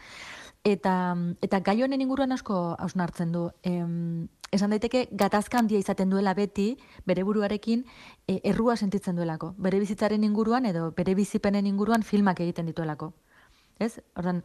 Eta, 0.63 1.15
eta 1.41 1.59
gai 1.65 1.81
honen 1.83 2.01
inguruan 2.01 2.31
asko 2.31 2.75
hausnartzen 2.79 3.31
du. 3.31 3.49
Em, 3.63 4.27
esan 4.51 4.69
daiteke 4.73 5.07
gatazka 5.11 5.59
handia 5.59 5.79
izaten 5.79 6.09
duela 6.09 6.33
beti, 6.37 6.77
bere 7.07 7.23
buruarekin, 7.23 7.85
e, 8.27 8.39
errua 8.43 8.75
sentitzen 8.77 9.15
duelako. 9.15 9.53
Bere 9.57 9.79
bizitzaren 9.79 10.23
inguruan 10.23 10.65
edo 10.65 10.91
bere 10.91 11.15
bizipenen 11.15 11.67
inguruan 11.67 12.03
filmak 12.03 12.39
egiten 12.43 12.65
dituelako. 12.65 13.13
Ez? 13.79 13.99
Ordan, 14.15 14.43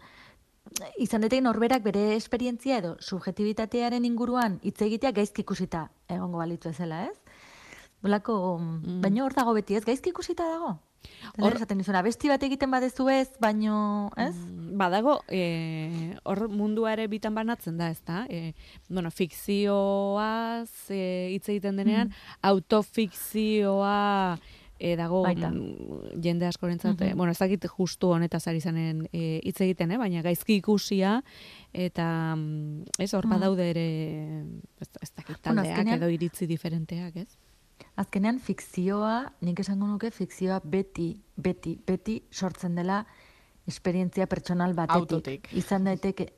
izan 0.98 1.20
daiteke 1.20 1.42
norberak 1.42 1.82
bere 1.82 2.14
esperientzia 2.16 2.78
edo 2.78 2.96
subjetibitatearen 3.00 4.04
inguruan 4.04 4.58
hitz 4.62 4.80
egitea 4.82 5.12
gaizki 5.12 5.42
ikusita 5.42 5.90
egongo 6.08 6.38
balitzu 6.38 6.70
ezela, 6.70 7.04
ez? 7.10 7.16
Bolako, 8.02 8.58
Mm. 8.58 9.00
baina 9.02 9.24
hor 9.24 9.34
dago 9.34 9.52
beti, 9.54 9.74
ez? 9.74 9.84
Gaizki 9.84 10.10
ikusita 10.10 10.44
dago? 10.44 10.78
Hor- 11.38 11.54
esaten 11.54 11.78
dizuna, 11.78 12.02
besti 12.02 12.28
bat 12.28 12.42
egiten 12.42 12.70
badezu 12.70 13.08
ez, 13.08 13.28
baino, 13.40 14.10
ez? 14.16 14.34
Mm, 14.34 14.65
Badago, 14.76 15.22
e, 15.28 16.14
hor 16.24 16.48
mundua 16.52 16.92
ere 16.92 17.06
bitan 17.08 17.34
banatzen 17.34 17.78
da, 17.78 17.88
ez 17.90 18.02
da? 18.04 18.26
E, 18.28 18.52
bueno, 18.88 19.10
fikzioaz 19.10 20.68
e, 20.90 21.30
hitz 21.34 21.48
egiten 21.48 21.76
denean, 21.80 22.12
autofikzioa 22.42 24.38
e, 24.78 24.90
dago 24.96 25.22
Baita. 25.24 25.48
mm, 25.50 26.20
jende 26.22 26.46
askorentzat, 26.46 27.00
Mhm. 27.00 27.16
bueno, 27.16 27.32
ez 27.32 27.38
dakit 27.38 27.64
justu 27.66 28.10
honetaz 28.12 28.46
ari 28.48 28.60
zanen 28.60 29.08
e, 29.12 29.40
hitz 29.42 29.60
egiten, 29.60 29.90
eh? 29.92 29.96
baina 29.98 30.20
gaizki 30.22 30.56
ikusia, 30.60 31.22
eta 31.72 32.36
mm, 32.36 32.84
ez, 32.98 33.14
hor 33.14 33.24
Mhm. 33.26 33.30
badaude 33.32 33.70
ere, 33.70 33.86
ez, 34.80 34.88
ez 35.00 35.12
dakit 35.16 35.38
Bueno, 35.44 35.62
taldeak 35.62 35.78
azkenean- 35.78 35.96
edo 35.96 36.08
iritzi 36.10 36.46
diferenteak, 36.46 37.16
ez? 37.16 37.38
Azkenean 37.96 38.38
fikzioa, 38.40 39.32
nik 39.40 39.58
esango 39.60 39.86
nuke 39.86 40.10
fikzioa 40.10 40.60
beti, 40.64 41.22
beti, 41.36 41.78
beti 41.86 42.22
sortzen 42.30 42.74
dela 42.74 43.06
esperientzia 43.66 44.26
pertsonal 44.26 44.74
batetik. 44.74 44.96
Autotik. 45.00 45.48
Izan 45.52 45.84
daiteke, 45.84 46.32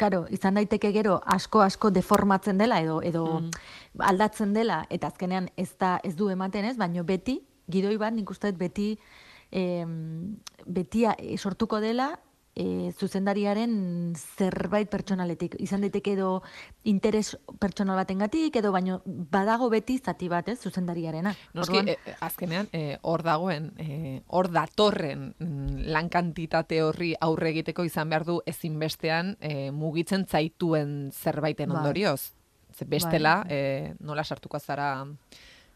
Karo, 0.00 0.24
izan 0.32 0.54
daiteke 0.56 0.90
gero 0.92 1.20
asko 1.26 1.60
asko 1.60 1.90
deformatzen 1.90 2.58
dela 2.58 2.80
edo 2.80 3.00
edo 3.02 3.40
Mm. 3.40 3.50
aldatzen 4.00 4.54
dela 4.54 4.86
eta 4.90 5.06
azkenean 5.06 5.50
ez 5.56 5.76
da 5.78 6.00
ez 6.02 6.16
du 6.16 6.30
ematen 6.30 6.64
ez, 6.64 6.76
baino 6.76 7.04
beti 7.04 7.44
gidoi 7.70 7.96
bat 7.96 8.12
nik 8.12 8.30
uste 8.30 8.50
dut 8.50 8.58
beti 8.58 8.98
em, 9.52 10.36
betia 10.66 11.14
eh, 11.18 11.36
sortuko 11.38 11.80
dela 11.80 12.18
e, 12.54 12.92
zuzendariaren 12.98 14.14
zerbait 14.14 14.88
pertsonaletik. 14.90 15.56
Izan 15.62 15.82
daiteke 15.84 16.14
edo 16.14 16.42
interes 16.86 17.36
pertsonal 17.60 17.98
batengatik 17.98 18.56
edo 18.60 18.72
baino 18.74 19.00
badago 19.06 19.68
beti 19.72 19.98
zati 19.98 20.28
bat, 20.30 20.48
ez, 20.48 20.58
zuzendariarena. 20.62 21.34
Noski, 21.54 21.80
Orduan, 21.80 21.90
e, 21.94 21.98
e, 22.06 22.16
azkenean, 22.24 22.70
e, 22.72 22.98
hor 23.02 23.24
dagoen, 23.26 23.72
e, 23.78 24.20
hor 24.28 24.50
datorren 24.54 25.32
mm, 25.38 25.88
lan 25.94 26.10
kantitate 26.12 26.82
horri 26.84 27.14
aurre 27.20 27.50
egiteko 27.54 27.84
izan 27.84 28.12
behar 28.12 28.26
du 28.28 28.40
ezinbestean 28.46 29.36
e, 29.40 29.70
mugitzen 29.74 30.26
zaituen 30.26 31.10
zerbaiten 31.12 31.70
Bai. 31.70 31.78
ondorioz. 31.78 32.32
Ze 32.74 32.86
bestela, 32.90 33.44
e, 33.46 33.94
nola 34.02 34.24
sartuko 34.24 34.58
zara 34.58 35.04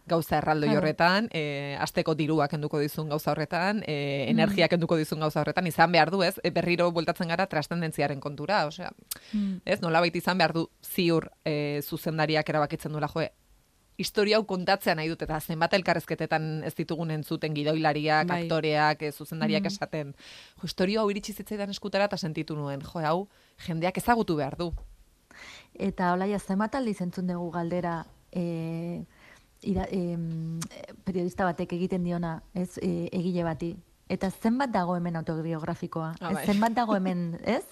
gauza 0.09 0.39
erraldoi 0.39 0.75
horretan, 0.77 1.29
e, 1.33 1.77
asteko 1.81 2.15
dirua 2.15 2.49
kenduko 2.49 2.79
dizun 2.81 3.09
gauza 3.09 3.31
horretan, 3.33 3.83
e, 3.87 4.27
Mm. 4.27 4.31
energia 4.35 4.69
kenduko 4.69 4.97
dizun 4.97 5.21
gauza 5.21 5.41
horretan, 5.41 5.67
izan 5.67 5.93
behar 5.93 6.11
du, 6.11 6.23
ez? 6.23 6.35
E, 6.43 6.51
berriro 6.51 6.91
bueltatzen 6.93 7.29
gara 7.29 7.47
trascendentziaren 7.47 8.21
kontura, 8.21 8.67
osea, 8.67 8.91
Mm. 9.33 9.61
ez? 9.65 9.81
Nolabait 9.83 10.17
izan 10.17 10.39
behar 10.39 10.53
du 10.53 10.69
ziur 10.83 11.31
e, 11.45 11.81
zuzendariak 11.83 12.49
erabakitzen 12.49 12.93
duela, 12.93 13.09
joe, 13.09 13.31
historia 13.99 14.37
hau 14.37 14.45
kontatzea 14.47 14.95
nahi 14.95 15.09
dut, 15.09 15.23
eta 15.23 15.41
zenbat 15.41 15.73
elkarrezketetan 15.75 16.63
ez 16.65 16.75
ditugun 16.75 17.11
entzuten 17.11 17.53
gidoilariak, 17.55 18.29
Bai. 18.29 18.43
aktoreak, 18.45 19.03
e, 19.03 19.11
zuzendariak 19.13 19.63
Mhm. 19.63 19.67
esaten. 19.73 20.15
Jo, 20.57 20.63
historia 20.65 21.01
hau 21.01 21.11
iritsi 21.11 21.33
zitzaidan 21.33 21.71
eskutara 21.71 22.05
eta 22.05 22.17
sentitu 22.17 22.55
nuen, 22.55 22.81
jo, 22.81 23.01
hau 23.01 23.29
jendeak 23.67 23.97
ezagutu 23.99 24.37
behar 24.37 24.57
du. 24.57 24.73
Eta 25.79 26.13
olaia 26.15 26.39
zenbat 26.39 26.75
aldiz 26.75 27.01
entzun 27.01 27.27
dugu 27.27 27.51
galdera 27.51 28.07
e, 28.33 29.05
ira, 29.63 29.87
em, 29.91 30.59
periodista 31.05 31.45
batek 31.45 31.73
egiten 31.73 32.05
diona, 32.05 32.43
ez, 32.55 32.79
e, 32.79 33.09
egile 33.13 33.45
bati. 33.45 33.77
Eta 34.09 34.31
zenbat 34.31 34.71
dago 34.73 34.97
hemen 34.97 35.17
autobiografikoa? 35.17 36.15
Ah, 36.21 36.31
Ez, 36.31 36.35
bai. 36.35 36.47
zenbat 36.47 36.73
dago 36.73 36.97
hemen, 36.97 37.39
ez? 37.45 37.65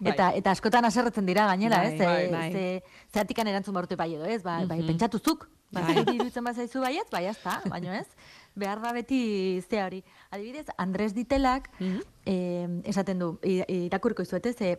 Bai. 0.00 0.12
Eta, 0.12 0.30
eta 0.34 0.50
askotan 0.50 0.84
aserretzen 0.84 1.26
dira 1.26 1.46
gainera, 1.46 1.78
Bai, 1.78 1.92
ez? 1.92 1.98
Bai, 1.98 2.30
bai. 2.30 2.52
ze, 2.52 2.82
zeatikan 3.12 3.46
erantzun 3.46 3.74
barute 3.74 3.94
bai 3.96 4.14
edo, 4.14 4.24
ez? 4.24 4.42
Ba, 4.42 4.64
bai, 4.66 4.78
Mhm. 4.80 4.86
pentsatuzuk. 4.86 5.48
Bai. 5.70 5.82
Bai. 5.82 6.14
iruditzen 6.14 6.44
bazaizu 6.44 6.80
baietz, 6.80 7.10
bai, 7.10 7.26
ezta, 7.26 7.60
baino 7.68 7.92
ez? 7.92 8.06
Behar 8.54 8.80
da 8.80 8.92
beti 8.92 9.60
ze 9.68 9.82
hori. 9.82 10.02
Adibidez, 10.30 10.66
Andres 10.78 11.12
Ditelak, 11.14 11.68
Mhm. 11.80 12.00
eh, 12.24 12.68
esaten 12.84 13.18
du, 13.18 13.38
i- 13.42 13.64
irakurriko 13.86 14.22
izuete, 14.22 14.52
ze 14.54 14.70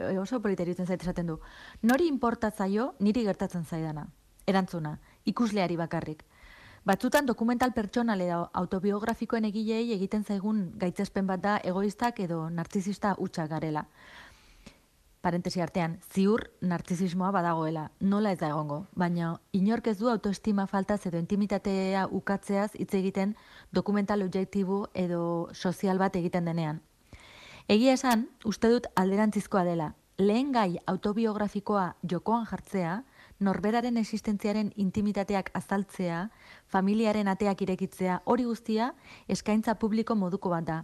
eh, 0.00 0.18
oso 0.18 0.40
polita 0.40 0.62
iruditzen 0.62 0.86
zait 0.86 1.00
esaten 1.02 1.26
du. 1.26 1.38
Nori 1.82 2.08
importa 2.08 2.50
zaio 2.50 2.94
niri 2.98 3.22
gertatzen 3.24 3.64
zaidana? 3.64 4.08
Erantzuna, 4.46 4.98
ikusleari 5.24 5.76
bakarrik. 5.76 6.24
Batzutan 6.84 7.26
dokumental 7.26 7.74
pertsonal 7.76 8.20
edo 8.24 8.48
autobiografikoen 8.56 9.44
egilei 9.44 9.92
egiten 9.92 10.24
zaigun 10.24 10.62
gaitzespen 10.80 11.26
bat 11.28 11.42
da 11.42 11.58
egoistak 11.62 12.20
edo 12.24 12.48
nartzisista 12.50 13.14
hutsak 13.18 13.50
garela. 13.50 13.84
Parentesi 15.20 15.60
artean, 15.60 15.98
ziur 16.14 16.46
nartzisismoa 16.64 17.28
badagoela, 17.36 17.90
nola 18.00 18.30
ez 18.32 18.38
da 18.40 18.48
egongo, 18.48 18.86
baina 18.96 19.34
inork 19.52 19.90
ez 19.92 19.98
du 19.98 20.08
autoestima 20.08 20.64
faltaz 20.66 21.02
edo 21.10 21.20
intimitatea 21.20 22.06
ukatzeaz 22.08 22.70
hitz 22.72 22.94
egiten 22.96 23.34
dokumental 23.70 24.24
objektibo 24.24 24.86
edo 24.94 25.50
sozial 25.52 26.00
bat 26.00 26.16
egiten 26.16 26.48
denean. 26.48 26.80
Egia 27.68 27.92
esan, 27.92 28.24
uste 28.48 28.72
dut 28.72 28.88
alderantzizkoa 28.96 29.66
dela. 29.68 29.92
Lehen 30.16 30.52
gai 30.56 30.80
autobiografikoa 30.86 31.84
jokoan 32.08 32.48
jartzea, 32.48 33.02
norberaren 33.40 33.96
existentziaren 33.96 34.70
intimitateak 34.76 35.50
azaltzea, 35.56 36.28
familiaren 36.68 37.28
ateak 37.28 37.62
irekitzea, 37.64 38.20
hori 38.24 38.44
guztia 38.44 38.92
eskaintza 39.28 39.74
publiko 39.80 40.14
moduko 40.14 40.52
bat 40.52 40.66
da. 40.68 40.78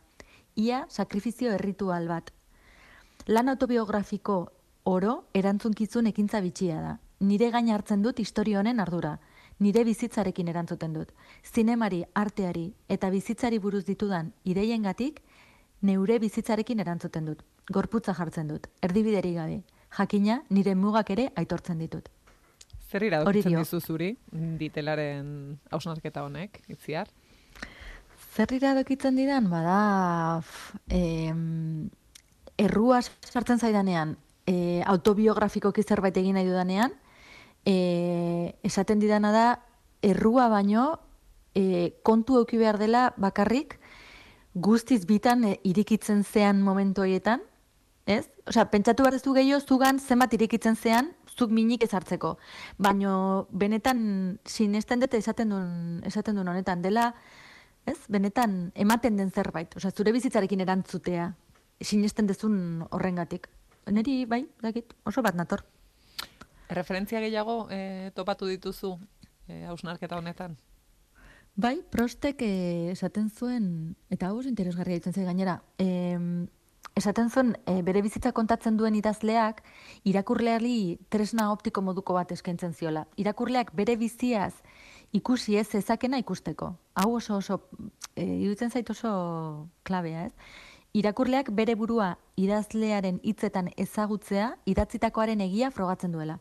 Ia 0.56 0.86
sakrifizio 0.88 1.52
erritual 1.52 2.08
bat. 2.08 2.32
Lan 3.28 3.48
autobiografiko 3.52 4.38
oro 4.84 5.26
erantzunkizun 5.34 6.06
ekintza 6.12 6.40
bitxia 6.40 6.80
da. 6.80 6.98
Nire 7.20 7.50
gain 7.50 7.68
hartzen 7.72 8.02
dut 8.02 8.20
historia 8.20 8.60
honen 8.60 8.80
ardura. 8.80 9.18
Nire 9.58 9.84
bizitzarekin 9.84 10.48
erantzuten 10.48 10.92
dut. 10.92 11.12
Zinemari, 11.44 12.02
arteari 12.14 12.66
eta 12.88 13.10
bizitzari 13.10 13.58
buruz 13.58 13.84
ditudan 13.84 14.32
ideiengatik 14.44 15.22
neure 15.82 16.18
bizitzarekin 16.18 16.80
erantzuten 16.80 17.24
dut. 17.24 17.42
Gorputza 17.72 18.14
jartzen 18.14 18.48
dut. 18.48 18.68
Erdibideri 18.82 19.34
gabe. 19.34 19.62
Jakina 19.96 20.42
nire 20.50 20.74
mugak 20.74 21.10
ere 21.10 21.30
aitortzen 21.36 21.78
ditut. 21.78 22.15
Zer 22.86 23.02
iradokitzen 23.02 23.56
dizu 23.58 23.80
zuri, 23.80 24.12
ditelaren 24.60 25.28
hausnarketa 25.74 26.22
honek, 26.22 26.60
itziar? 26.70 27.08
Zer 28.36 28.52
iradokitzen 28.54 29.16
didan, 29.18 29.48
bada, 29.50 29.78
f, 30.44 30.76
em, 30.94 31.88
errua 32.60 33.00
sartzen 33.02 33.58
zaidanean, 33.58 34.14
e, 34.46 34.82
autobiografikoki 34.86 35.82
zerbait 35.82 36.16
egin 36.16 36.38
nahi 36.38 36.46
dudanean, 36.46 36.94
e, 37.66 38.54
esaten 38.62 39.02
didana 39.02 39.32
da, 39.34 39.46
errua 40.06 40.46
baino, 40.52 40.86
e, 41.58 41.96
kontu 42.06 42.38
euki 42.38 42.60
behar 42.60 42.78
dela 42.78 43.08
bakarrik, 43.16 43.80
guztiz 44.54 45.02
bitan 45.08 45.42
e, 45.44 45.56
irikitzen 45.64 46.22
zean 46.22 46.62
momentu 46.62 47.02
horietan, 47.02 47.42
ez? 48.06 48.28
Osea, 48.46 48.68
pentsatu 48.70 49.02
behar 49.02 49.18
duzu 49.18 49.34
gehiago, 49.34 49.64
zugan 49.66 49.98
zenbat 49.98 50.36
irikitzen 50.38 50.76
zean, 50.76 51.10
zuk 51.36 51.52
minik 51.52 51.84
ezartzeko. 51.84 52.36
Baino, 52.78 53.46
benetan, 53.50 54.38
sinesten 54.44 55.02
dut 55.04 55.14
esaten 55.14 55.52
duen, 55.52 56.00
esaten 56.08 56.38
duen 56.38 56.48
honetan, 56.48 56.82
dela, 56.82 57.10
ez? 57.86 57.98
Benetan, 58.08 58.72
ematen 58.74 59.16
den 59.20 59.30
zerbait. 59.30 59.76
Osea, 59.76 59.92
zure 59.92 60.14
bizitzarekin 60.16 60.64
erantzutea, 60.64 61.30
sinesten 61.80 62.26
dezun 62.26 62.86
horrengatik. 62.90 63.50
Neri, 63.92 64.24
bai, 64.26 64.42
dakit, 64.62 64.96
oso 65.06 65.22
bat 65.22 65.36
nator. 65.38 65.62
Referentzia 66.68 67.20
gehiago 67.22 67.68
e, 67.70 68.10
topatu 68.16 68.48
dituzu 68.50 68.96
e, 69.46 69.62
hausnarketa 69.70 70.18
honetan? 70.18 70.56
Bai, 71.56 71.78
prostek 71.88 72.42
eh, 72.44 72.90
esaten 72.92 73.30
zuen, 73.30 73.68
eta 74.12 74.28
hau 74.28 74.40
oso 74.42 74.50
interesgarria 74.50 74.98
ditzen 74.98 75.14
zait 75.14 75.24
gainera, 75.24 75.54
em, 75.80 76.48
esaten 76.96 77.28
zuen 77.30 77.52
eh, 77.66 77.82
bere 77.84 78.00
bizitza 78.02 78.32
kontatzen 78.32 78.78
duen 78.80 78.94
idazleak 78.96 79.60
irakurleari 80.08 80.98
tresna 81.12 81.50
optiko 81.52 81.82
moduko 81.84 82.16
bat 82.16 82.32
eskaintzen 82.32 82.72
ziola. 82.72 83.04
Irakurleak 83.20 83.74
bere 83.76 83.98
biziaz 84.00 84.54
ikusi 85.12 85.58
ez 85.60 85.68
ezakena 85.76 86.18
ikusteko. 86.18 86.72
Hau 86.94 87.10
oso 87.18 87.36
oso, 87.36 87.60
e, 88.16 88.24
iruditzen 88.24 88.72
zait 88.72 88.90
oso 88.90 89.68
klabea, 89.84 90.26
ez? 90.26 90.32
Irakurleak 90.96 91.52
bere 91.52 91.76
burua 91.76 92.16
idazlearen 92.40 93.20
hitzetan 93.22 93.68
ezagutzea 93.76 94.54
idatzitakoaren 94.64 95.44
egia 95.44 95.70
frogatzen 95.70 96.16
duela. 96.16 96.40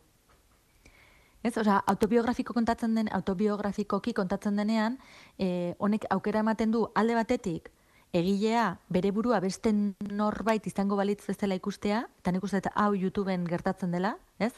Ez, 1.44 1.52
osea, 1.60 1.82
autobiografiko 1.86 2.56
kontatzen 2.56 2.96
den, 2.96 3.12
autobiografikoki 3.12 4.16
kontatzen 4.16 4.56
denean, 4.56 4.96
eh, 5.38 5.74
honek 5.78 6.08
aukera 6.10 6.40
ematen 6.40 6.72
du 6.72 6.88
alde 6.94 7.14
batetik, 7.14 7.70
egilea 8.12 8.78
bere 8.88 9.10
burua 9.12 9.40
beste 9.40 9.72
norbait 9.72 10.66
izango 10.66 10.96
balitz 10.96 11.24
bezala 11.26 11.56
ikustea, 11.58 12.04
eta 12.20 12.32
nik 12.32 12.44
uste 12.44 12.62
hau 12.74 12.92
YouTubeen 12.94 13.46
gertatzen 13.48 13.90
dela, 13.90 14.16
ez? 14.38 14.52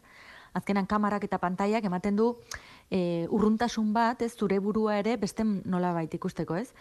Azkenan 0.57 0.87
kamarak 0.87 1.25
eta 1.25 1.39
pantaiak 1.39 1.85
ematen 1.85 2.17
du 2.17 2.33
e, 2.91 3.27
urruntasun 3.31 3.93
bat, 3.93 4.23
ez 4.23 4.33
zure 4.35 4.59
burua 4.65 4.99
ere 4.99 5.17
beste 5.17 5.45
nolabait 5.45 6.15
ikusteko, 6.15 6.57
ez? 6.57 6.73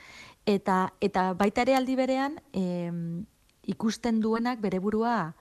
Eta, 0.45 0.93
eta 1.01 1.33
baita 1.33 1.65
ere 1.65 1.75
aldi 1.75 1.97
berean, 2.00 2.39
em, 2.53 3.25
ikusten 3.67 4.21
duenak 4.24 4.62
bere 4.63 4.79
burua 4.79 5.33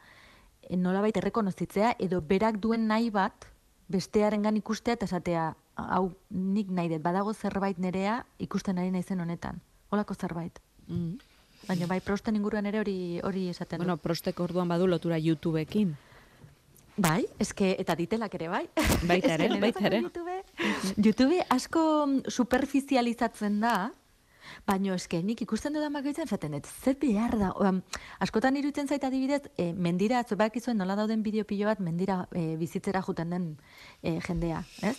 e, 0.62 0.76
nolabait 0.76 1.16
errekonozitzea, 1.16 1.95
edo 2.02 2.21
berak 2.21 2.59
duen 2.59 2.88
nahi 2.90 3.11
bat 3.11 3.47
bestearengan 3.88 4.59
ikustea 4.59 4.99
eta 4.99 5.06
esatea, 5.06 5.52
hau 5.76 6.11
nik 6.30 6.71
nahi 6.75 6.90
dut, 6.90 7.02
badago 7.04 7.35
zerbait 7.35 7.78
nerea 7.78 8.25
ikusten 8.42 8.78
ari 8.78 8.90
naizen 8.90 9.21
honetan. 9.21 9.62
Holako 9.92 10.14
zerbait. 10.14 10.65
Mm. 10.88 11.19
Baina 11.66 11.87
bai 11.90 12.00
prosten 12.00 12.37
inguruan 12.38 12.66
ere 12.66 12.81
hori 12.81 13.21
hori 13.25 13.49
esaten 13.50 13.78
Bueno, 13.83 13.97
du. 13.97 14.02
prostek 14.02 14.40
orduan 14.40 14.69
badu 14.69 14.87
lotura 14.87 15.19
YouTubeekin. 15.19 15.97
Bai, 16.97 17.26
eske 17.38 17.75
eta 17.78 17.95
ditelak 17.95 18.35
ere 18.38 18.49
bai. 18.49 18.64
Baita 19.11 19.35
ere, 19.35 19.50
baita 19.61 19.85
ere. 19.85 20.00
YouTube, 20.00 20.37
YouTube 20.97 21.43
asko 21.50 21.83
mm, 22.07 22.31
superficializatzen 22.33 23.61
da, 23.61 23.75
baino 24.66 24.95
eske 24.95 25.21
nik 25.23 25.43
ikusten 25.45 25.75
dudan 25.76 25.93
bakoitzen 25.93 26.28
zaten, 26.28 26.55
ez 26.55 26.64
ze 26.64 26.95
behar 26.95 27.37
da. 27.38 27.52
Oam, 27.61 27.83
askotan 28.21 28.57
iruditzen 28.57 28.88
zait 28.88 29.05
adibidez, 29.05 29.43
e, 29.59 29.73
mendira, 29.73 30.21
atzo 30.21 30.37
bakizuen 30.37 30.78
nola 30.78 30.97
dauden 30.97 31.23
bideo 31.23 31.45
pilo 31.45 31.66
bat 31.69 31.81
mendira 31.81 32.26
e, 32.33 32.57
bizitzera 32.57 33.02
juten 33.02 33.31
den 33.31 33.49
e, 34.02 34.19
jendea, 34.21 34.64
ez? 34.83 34.97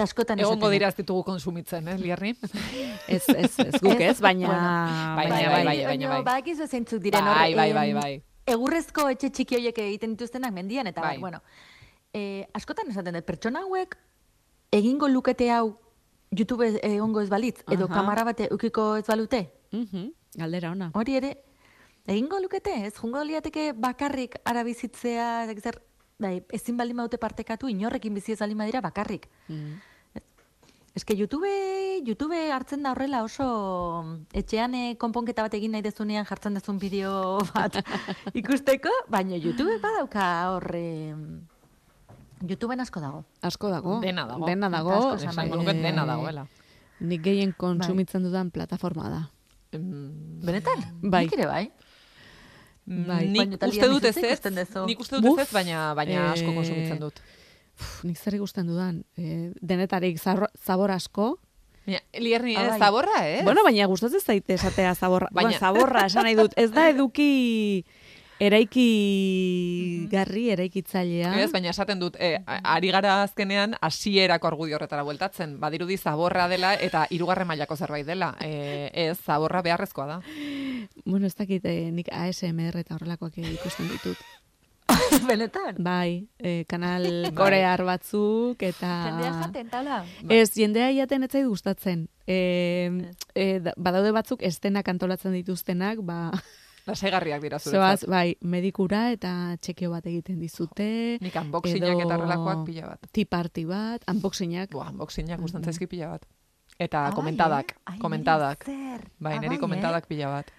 Eta 0.00 0.06
askotan 0.08 0.38
Egongo 0.40 0.54
esaten 0.54 0.64
dut, 0.64 0.72
dira 0.72 0.88
ez 0.88 0.96
ditugu 0.96 1.22
konsumitzen, 1.26 1.88
eh, 1.92 1.98
Lierni? 2.00 2.30
Ez, 3.14 3.24
ez, 3.28 3.50
ez 3.58 3.80
guk 3.82 4.00
ez, 4.00 4.14
baina... 4.24 4.46
Bueno, 4.48 5.16
Bai, 5.18 5.26
baina 5.28 5.50
bai, 5.50 5.64
bai, 5.66 5.76
bai. 5.76 5.86
baina 5.90 6.20
badakizu 6.24 6.66
zeintzuk 6.70 7.02
diren 7.04 7.26
hor, 7.28 7.34
Bai, 7.36 7.54
bai, 7.58 7.72
bai, 7.76 7.92
bai. 7.92 8.12
egurrezko 8.48 9.08
etxe 9.12 9.28
txiki 9.34 9.58
horiek 9.58 9.80
egiten 9.82 10.14
dituztenak 10.14 10.54
mendian, 10.56 10.86
eta 10.88 11.02
Bai. 11.04 11.10
bai. 11.16 11.18
bueno, 11.20 11.42
e, 12.14 12.46
askotan 12.56 12.88
esaten 12.94 13.18
dut, 13.18 13.26
pertsona 13.28 13.60
hauek 13.66 13.98
egingo 14.72 15.08
lukete 15.12 15.50
hau 15.52 15.74
YouTube 16.30 16.70
egongo 16.80 17.20
ez 17.20 17.28
balitz, 17.28 17.58
edo 17.68 17.90
Aha. 17.90 17.94
kamera 18.00 18.24
bat 18.30 18.40
ukiko 18.56 18.94
ez 19.02 19.04
balute, 19.10 19.50
Mhm, 19.72 20.08
Galdera 20.40 20.70
ona. 20.72 20.90
hori 20.94 21.16
ere, 21.20 21.34
egingo 22.06 22.40
lukete, 22.40 22.72
ez 22.86 22.94
jungo 22.96 23.20
liateke 23.22 23.72
bakarrik 23.76 24.38
ara 24.44 24.62
bizitzea, 24.64 25.42
ez 25.44 25.48
dakit 25.52 25.62
zer, 25.64 25.82
bai, 26.18 26.38
ezin 26.56 26.76
baldin 26.78 26.96
baute 26.96 27.18
partekatu, 27.18 27.68
inorrekin 27.68 28.14
bizi 28.14 28.32
ez 28.32 28.38
baldin 28.40 28.58
badira 28.64 28.80
bakarrik. 28.80 29.28
Mm. 29.48 29.76
Eske 30.98 31.14
YouTube, 31.14 31.46
YouTube 32.06 32.38
hartzen 32.50 32.82
da 32.82 32.90
horrela 32.90 33.22
oso 33.22 33.46
etxean 34.34 34.74
eh, 34.74 34.96
konponketa 34.98 35.44
bat 35.46 35.54
egin 35.54 35.70
nahi 35.76 35.84
dezunean 35.86 36.26
jartzen 36.26 36.56
dezun 36.58 36.80
bideo 36.82 37.38
bat 37.54 37.78
ikusteko, 38.40 38.90
baina 39.08 39.38
YouTube 39.38 39.78
badauka 39.82 40.26
horre... 40.56 40.86
YouTubeen 42.40 42.80
asko 42.80 43.02
dago. 43.04 43.18
Asko 43.44 43.68
dago. 43.68 43.98
Dena 44.00 44.24
dago. 44.24 44.46
Dena 44.48 44.70
dago. 44.72 44.94
Esan 45.14 45.28
Esango 45.28 45.58
bai. 45.58 45.60
nuke 45.60 45.74
dena 45.82 46.06
dagoela. 46.08 46.46
Nik 47.00 47.22
gehien 47.24 47.52
kontsumitzen 47.52 48.24
dudan 48.24 48.50
plataforma 48.50 49.10
da. 49.12 49.20
Benetan? 49.76 50.86
Bai. 51.02 51.26
Nik 51.26 51.36
ere 51.36 51.46
bai. 51.50 51.64
Bai. 52.90 53.20
Nik 53.28 53.60
uste 53.68 53.90
dut 53.92 54.08
ez 54.08 54.16
ez 54.16 54.40
nik 54.88 55.04
uste 55.04 55.20
dut 55.20 55.38
ez, 55.38 55.50
baina, 55.52 55.92
baina 55.94 56.30
asko 56.32 56.48
Eh, 56.48 56.56
konsumitzen 56.56 56.98
dut. 56.98 57.20
Pff, 57.80 58.04
nik 58.04 58.18
zer 58.20 58.34
ikusten 58.36 58.66
dudan. 58.68 59.02
E, 59.16 59.52
denetarik 59.64 60.18
zabor, 60.20 60.90
asko. 60.92 61.38
Lierni, 62.14 62.54
Ah, 62.56 62.62
ez, 62.62 62.68
bai. 62.74 62.78
zaborra, 62.78 63.22
ez? 63.26 63.42
Bueno, 63.44 63.64
baina 63.64 63.86
gustatzen 63.88 64.20
zaite 64.20 64.54
esatea 64.54 64.94
zaborra. 64.94 65.28
Baina- 65.32 65.48
Baina... 65.48 65.58
zaborra, 65.58 66.04
esan 66.06 66.22
nahi 66.28 66.36
dut. 66.38 66.52
Ez 66.60 66.70
da 66.76 66.84
eduki 66.92 67.84
eraiki 68.38 70.06
garri, 70.12 70.44
eraikitzailea. 70.54 71.32
Ez, 71.42 71.50
baina 71.52 71.70
esaten 71.72 71.98
dut, 72.00 72.16
eh, 72.20 72.38
a- 72.46 72.60
ari 72.76 72.90
gara 72.94 73.22
azkenean 73.24 73.74
hasierako 73.80 74.46
argudio 74.48 74.76
horretara 74.78 75.02
bueltatzen. 75.02 75.58
Badirudi 75.60 75.96
zaborra 75.98 76.46
dela 76.48 76.74
eta 76.74 77.06
hirugarren 77.10 77.48
mailako 77.48 77.76
zerbait 77.76 78.06
dela. 78.06 78.34
Eh, 78.40 78.90
ez, 78.94 79.18
zaborra 79.24 79.62
beharrezkoa 79.62 80.06
da. 80.06 80.20
Bueno, 81.04 81.26
ez 81.26 81.34
dakit, 81.34 81.64
eh, 81.64 81.90
nik 81.92 82.08
ASMR 82.12 82.76
eta 82.84 82.94
horrelakoak 82.94 83.38
ikusten 83.38 83.88
ditut. 83.88 84.16
Benetan? 85.30 85.76
Bai, 85.78 86.28
eh, 86.38 86.64
kanal 86.68 87.04
korear 87.38 87.82
batzuk 87.84 88.62
eta... 88.62 88.90
Jendea 89.08 89.32
jaten, 89.42 89.68
tala? 89.72 90.04
Ez, 90.28 90.50
jendea 90.54 90.90
iaten 90.92 91.24
ez 91.26 91.30
zait 91.32 91.46
gustatzen. 91.46 92.08
E, 92.26 92.90
e, 93.34 93.60
da- 93.60 93.74
badaude 93.76 94.12
batzuk 94.12 94.42
estenak 94.46 94.88
antolatzen 94.88 95.32
dituztenak, 95.32 96.00
ba, 96.02 96.30
Lasaigarriak 96.88 97.42
dira 97.44 97.58
zoaz, 97.60 98.00
zuretzat. 98.00 98.08
bai, 98.10 98.36
medikura 98.40 99.10
eta 99.12 99.56
txekio 99.60 99.90
bat 99.92 100.06
egiten 100.08 100.38
dizute. 100.40 101.18
Nik 101.20 101.36
unboxingak 101.36 102.00
eta 102.06 102.16
horrelakoak 102.16 102.62
pila 102.66 102.86
bat. 102.94 103.04
Tea 103.12 103.28
party 103.28 103.64
bat, 103.68 104.06
unboxingak. 104.10 104.70
Buah, 104.72 104.88
unboxingak 104.94 105.36
Mhm. 105.38 105.44
gustatzen 105.44 105.72
zaizki 105.74 105.86
pila 105.86 106.08
bat. 106.16 106.24
Eta 106.80 107.04
Ai, 107.10 107.12
komentadak, 107.12 107.72
eh? 107.76 107.80
Ai, 107.92 107.98
komentadak. 108.00 108.64
Bai, 108.66 109.34
Ah, 109.36 109.40
niri 109.40 109.56
bai, 109.56 109.58
komentadak 109.60 110.06
pila 110.08 110.30
bat. 110.32 110.50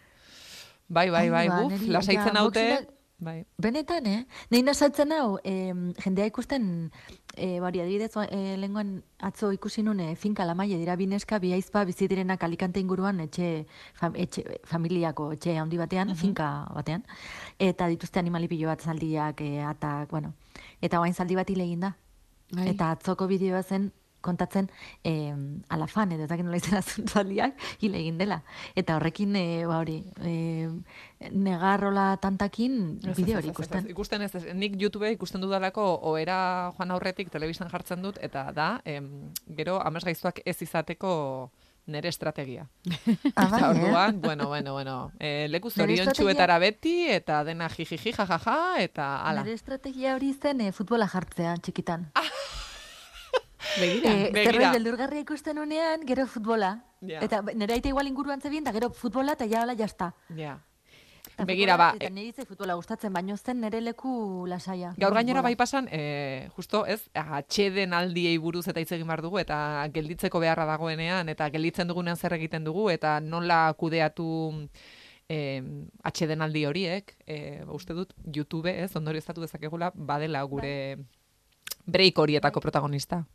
Bai, 0.87 1.09
bai, 1.09 1.23
Ai, 1.25 1.29
bai, 1.33 1.47
ba, 1.49 1.61
buf, 1.63 1.81
lasaitzen 1.89 2.37
haute. 2.37 2.59
unboxingak- 2.61 2.89
Bai. 3.21 3.45
Benetan, 3.61 4.07
eh? 4.09 4.25
Nein 4.49 4.69
asaltzen 4.71 5.11
hau, 5.13 5.37
em, 5.45 5.91
jendea 6.01 6.25
ikusten, 6.25 6.63
e, 7.35 7.59
bari, 7.61 7.83
adibidez, 7.83 8.15
e, 8.17 8.57
lenguan 8.57 9.03
atzo 9.21 9.51
ikusi 9.53 9.83
nun, 9.85 9.99
e, 10.01 10.15
finka 10.15 10.43
lamaie 10.49 10.79
dira 10.81 10.95
bineska, 10.97 11.37
bi 11.37 11.51
aizpa 11.53 11.83
bizi 11.85 12.07
direnak 12.09 12.41
alikante 12.41 12.81
inguruan, 12.81 13.19
etxe, 13.21 13.67
fam, 13.93 14.17
etxe 14.17 14.57
familiako 14.65 15.31
etxe 15.37 15.53
handi 15.61 15.77
batean, 15.77 16.15
finka 16.17 16.49
batean, 16.73 17.05
eta 17.59 17.87
dituzte 17.93 18.19
animalipilo 18.19 18.73
bat 18.73 18.81
zaldiak, 18.81 19.45
e, 19.45 19.61
atak, 19.69 20.09
bueno, 20.09 20.33
eta 20.81 20.99
oain 20.99 21.13
zaldi 21.13 21.37
bat 21.37 21.49
hile 21.53 21.69
da. 21.77 21.93
Ai. 22.57 22.71
Eta 22.73 22.89
atzoko 22.97 23.27
bideoa 23.29 23.61
zen, 23.61 23.91
kontatzen 24.21 24.69
eh, 25.03 25.33
alafan 25.69 26.11
edo 26.15 26.25
ez 26.25 26.29
dakit 26.29 26.45
nola 26.45 26.59
izena 26.61 26.81
zaldiak 27.13 27.57
hile 27.81 27.99
egin 28.01 28.19
dela. 28.21 28.41
Eta 28.75 28.97
horrekin 28.97 29.35
e, 29.35 29.45
ba 29.69 29.79
hori, 29.81 29.99
e, 30.23 30.69
negarrola 31.31 32.15
tantakin 32.21 32.99
bideo 33.15 33.39
hori 33.39 33.51
ikusten. 33.53 33.89
Ikusten 33.93 34.27
ez, 34.27 34.33
nik 34.57 34.77
YouTube 34.81 35.11
ikusten 35.17 35.41
dudalako 35.43 35.87
oera 36.11 36.71
joan 36.77 36.95
aurretik 36.95 37.31
telebistan 37.33 37.69
jartzen 37.71 38.01
dut, 38.05 38.21
eta 38.21 38.47
da, 38.55 38.71
em, 38.85 39.09
gero 39.57 39.79
amez 39.81 40.03
gaiztuak 40.07 40.41
ez 40.45 40.57
izateko 40.61 41.51
nere 41.91 42.09
estrategia. 42.09 42.67
Ah, 43.35 43.47
Eta 43.47 43.59
eh? 43.59 43.69
orduan, 43.69 44.21
bueno, 44.21 44.47
bueno, 44.47 44.73
bueno, 44.73 45.11
e, 45.19 45.47
leku 45.49 45.71
Nere 45.75 45.95
zorion 45.95 46.13
txuetara 46.13 46.57
beti, 46.59 47.07
eta 47.09 47.43
dena 47.47 47.69
jijiji, 47.69 48.13
jajaja, 48.13 48.57
eta 48.83 49.07
ala. 49.27 49.45
Nire 49.45 49.55
estrategia 49.55 50.15
hori 50.15 50.33
zen 50.33 50.61
e, 50.61 50.71
futbola 50.75 51.07
jartzea 51.07 51.55
txikitan. 51.57 52.09
Begira. 53.79 54.11
Eh, 54.11 54.31
begira. 54.33 54.71
beldurgarria 54.71 55.21
ikusten 55.21 55.59
unean, 55.59 56.05
gero 56.07 56.25
futbola. 56.27 56.83
Ja. 57.01 57.19
Eta 57.21 57.41
nire 57.53 57.73
aita 57.73 57.89
igual 57.89 58.07
inguruan 58.07 58.41
zebien, 58.41 58.63
eta 58.63 58.73
gero 58.73 58.89
futbola, 58.91 59.33
eta 59.33 59.45
ja, 59.47 59.63
hola, 59.63 59.75
jazta. 59.75 60.13
Ja. 60.35 60.59
Eta 61.31 61.45
Begira, 61.45 61.73
futbola- 61.73 61.91
ba, 61.93 61.95
Eta 61.95 62.09
nire 62.13 62.27
izai 62.29 62.45
futbola 62.45 62.75
gustatzen, 62.75 63.13
baino 63.13 63.37
zen 63.37 63.61
nire 63.61 63.79
leku 63.81 64.45
lasaia. 64.47 64.93
Gaur 64.97 65.13
gainera 65.13 65.41
bai 65.41 65.55
pasan, 65.55 65.87
e, 65.91 66.49
justo 66.55 66.85
ez, 66.85 67.09
atxeden 67.13 67.93
aldiei 67.93 68.37
buruz 68.37 68.67
eta 68.67 68.79
hitz 68.79 68.91
egin 68.91 69.07
behar 69.07 69.21
dugu, 69.21 69.39
eta 69.39 69.87
gelditzeko 69.93 70.39
beharra 70.39 70.65
dagoenean, 70.65 71.29
eta 71.29 71.49
gelditzen 71.49 71.87
dugunean 71.87 72.17
zer 72.17 72.33
egiten 72.33 72.63
dugu, 72.63 72.89
eta 72.89 73.19
nola 73.21 73.73
kudeatu 73.77 74.67
e, 75.29 75.63
atxeden 76.03 76.41
aldi 76.41 76.65
horiek, 76.65 77.15
e, 77.25 77.63
uste 77.67 77.93
dut, 77.93 78.13
YouTube, 78.25 78.67
ez, 78.83 78.93
ondorio 78.95 79.19
estatu 79.19 79.41
dezakegula, 79.41 79.91
badela 79.95 80.43
gure 80.43 80.97
break 81.85 82.17
horietako 82.19 82.59
protagonista. 82.59 83.25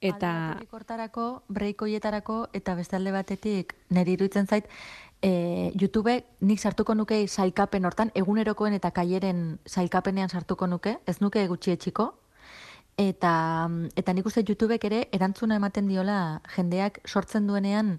Eta 0.00 0.56
hortarako, 0.72 1.42
break 1.48 1.82
hoietarako, 1.84 2.46
eta 2.56 2.74
beste 2.74 2.96
alde 2.96 3.12
batetik, 3.12 3.74
niri 3.92 4.14
iruditzen 4.16 4.46
zait, 4.46 4.68
e, 5.20 5.72
YouTube 5.78 6.14
nik 6.40 6.60
sartuko 6.60 6.94
nuke 6.96 7.26
sailkapen 7.28 7.84
hortan, 7.84 8.10
egunerokoen 8.16 8.72
eta 8.78 8.90
kaieren 8.96 9.58
sailkapenean 9.66 10.32
sartuko 10.32 10.66
nuke, 10.66 10.96
ez 11.06 11.18
nuke 11.20 11.44
gutxi 11.52 11.76
etxiko, 11.76 12.14
eta, 12.96 13.34
eta 13.96 14.12
nik 14.16 14.26
uste 14.26 14.44
YouTubek 14.46 14.84
ere 14.88 15.06
erantzuna 15.12 15.60
ematen 15.60 15.88
diola 15.88 16.40
jendeak 16.56 17.02
sortzen 17.06 17.46
duenean 17.46 17.98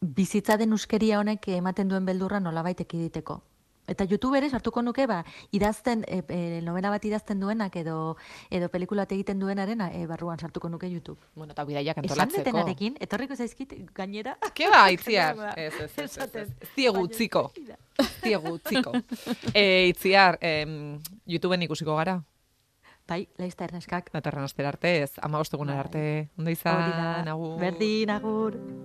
bizitza 0.00 0.56
den 0.56 0.74
uskeria 0.74 1.20
honek 1.20 1.46
ematen 1.54 1.88
duen 1.88 2.06
beldurra 2.06 2.40
nolabait 2.40 2.80
ekiditeko. 2.80 3.40
Eta 3.86 4.04
YouTube 4.04 4.36
ere 4.38 4.50
sartuko 4.50 4.82
nuke, 4.82 5.06
ba, 5.06 5.24
idazten, 5.54 6.04
e, 6.08 6.22
e, 6.28 6.60
novela 6.62 6.90
bat 6.90 7.04
idazten 7.04 7.40
duenak 7.40 7.76
edo, 7.76 8.16
edo 8.50 8.68
pelikula 8.68 9.04
bat 9.06 9.12
egiten 9.12 9.38
duenaren 9.38 9.80
e, 9.86 10.06
barruan 10.10 10.38
sartuko 10.38 10.68
nuke 10.68 10.90
YouTube. 10.90 11.18
Bueno, 11.34 11.52
eta 11.52 11.64
bidaiak 11.64 11.96
Esan 11.98 12.04
antolatzeko. 12.10 12.42
detenarekin, 12.44 12.96
etorriko 13.00 13.36
zaizkit 13.36 13.74
gainera. 13.94 14.36
Ke 14.54 14.68
ba, 14.70 14.86
itziar? 14.96 15.36
Ba, 15.36 15.52
Ez, 15.56 15.74
ez, 15.80 15.92
ez, 15.98 16.18
ez, 16.18 16.34
ez. 16.34 16.70
diegu 16.76 17.00
utziko. 17.06 17.50
Ez 17.98 18.10
diegu 18.22 18.56
utziko. 18.58 18.92
E, 19.54 19.86
itziar, 19.92 20.38
em, 20.40 20.98
YouTubeen 21.26 21.62
ikusiko 21.68 21.94
gara? 21.96 22.18
Bai, 23.06 23.28
laizta 23.38 23.62
erneskak. 23.68 24.10
Datorren 24.10 24.42
astera 24.42 24.72
arte, 24.74 24.90
ez, 25.04 25.12
ama 25.22 25.38
arte, 25.38 25.56
Bai. 25.56 25.78
arte, 25.78 26.28
ondo 26.36 26.50
Hori 26.50 26.56
izan, 26.58 27.24
da, 27.24 27.32
agur. 27.32 27.60
berdin, 27.60 28.10
agur. 28.10 28.56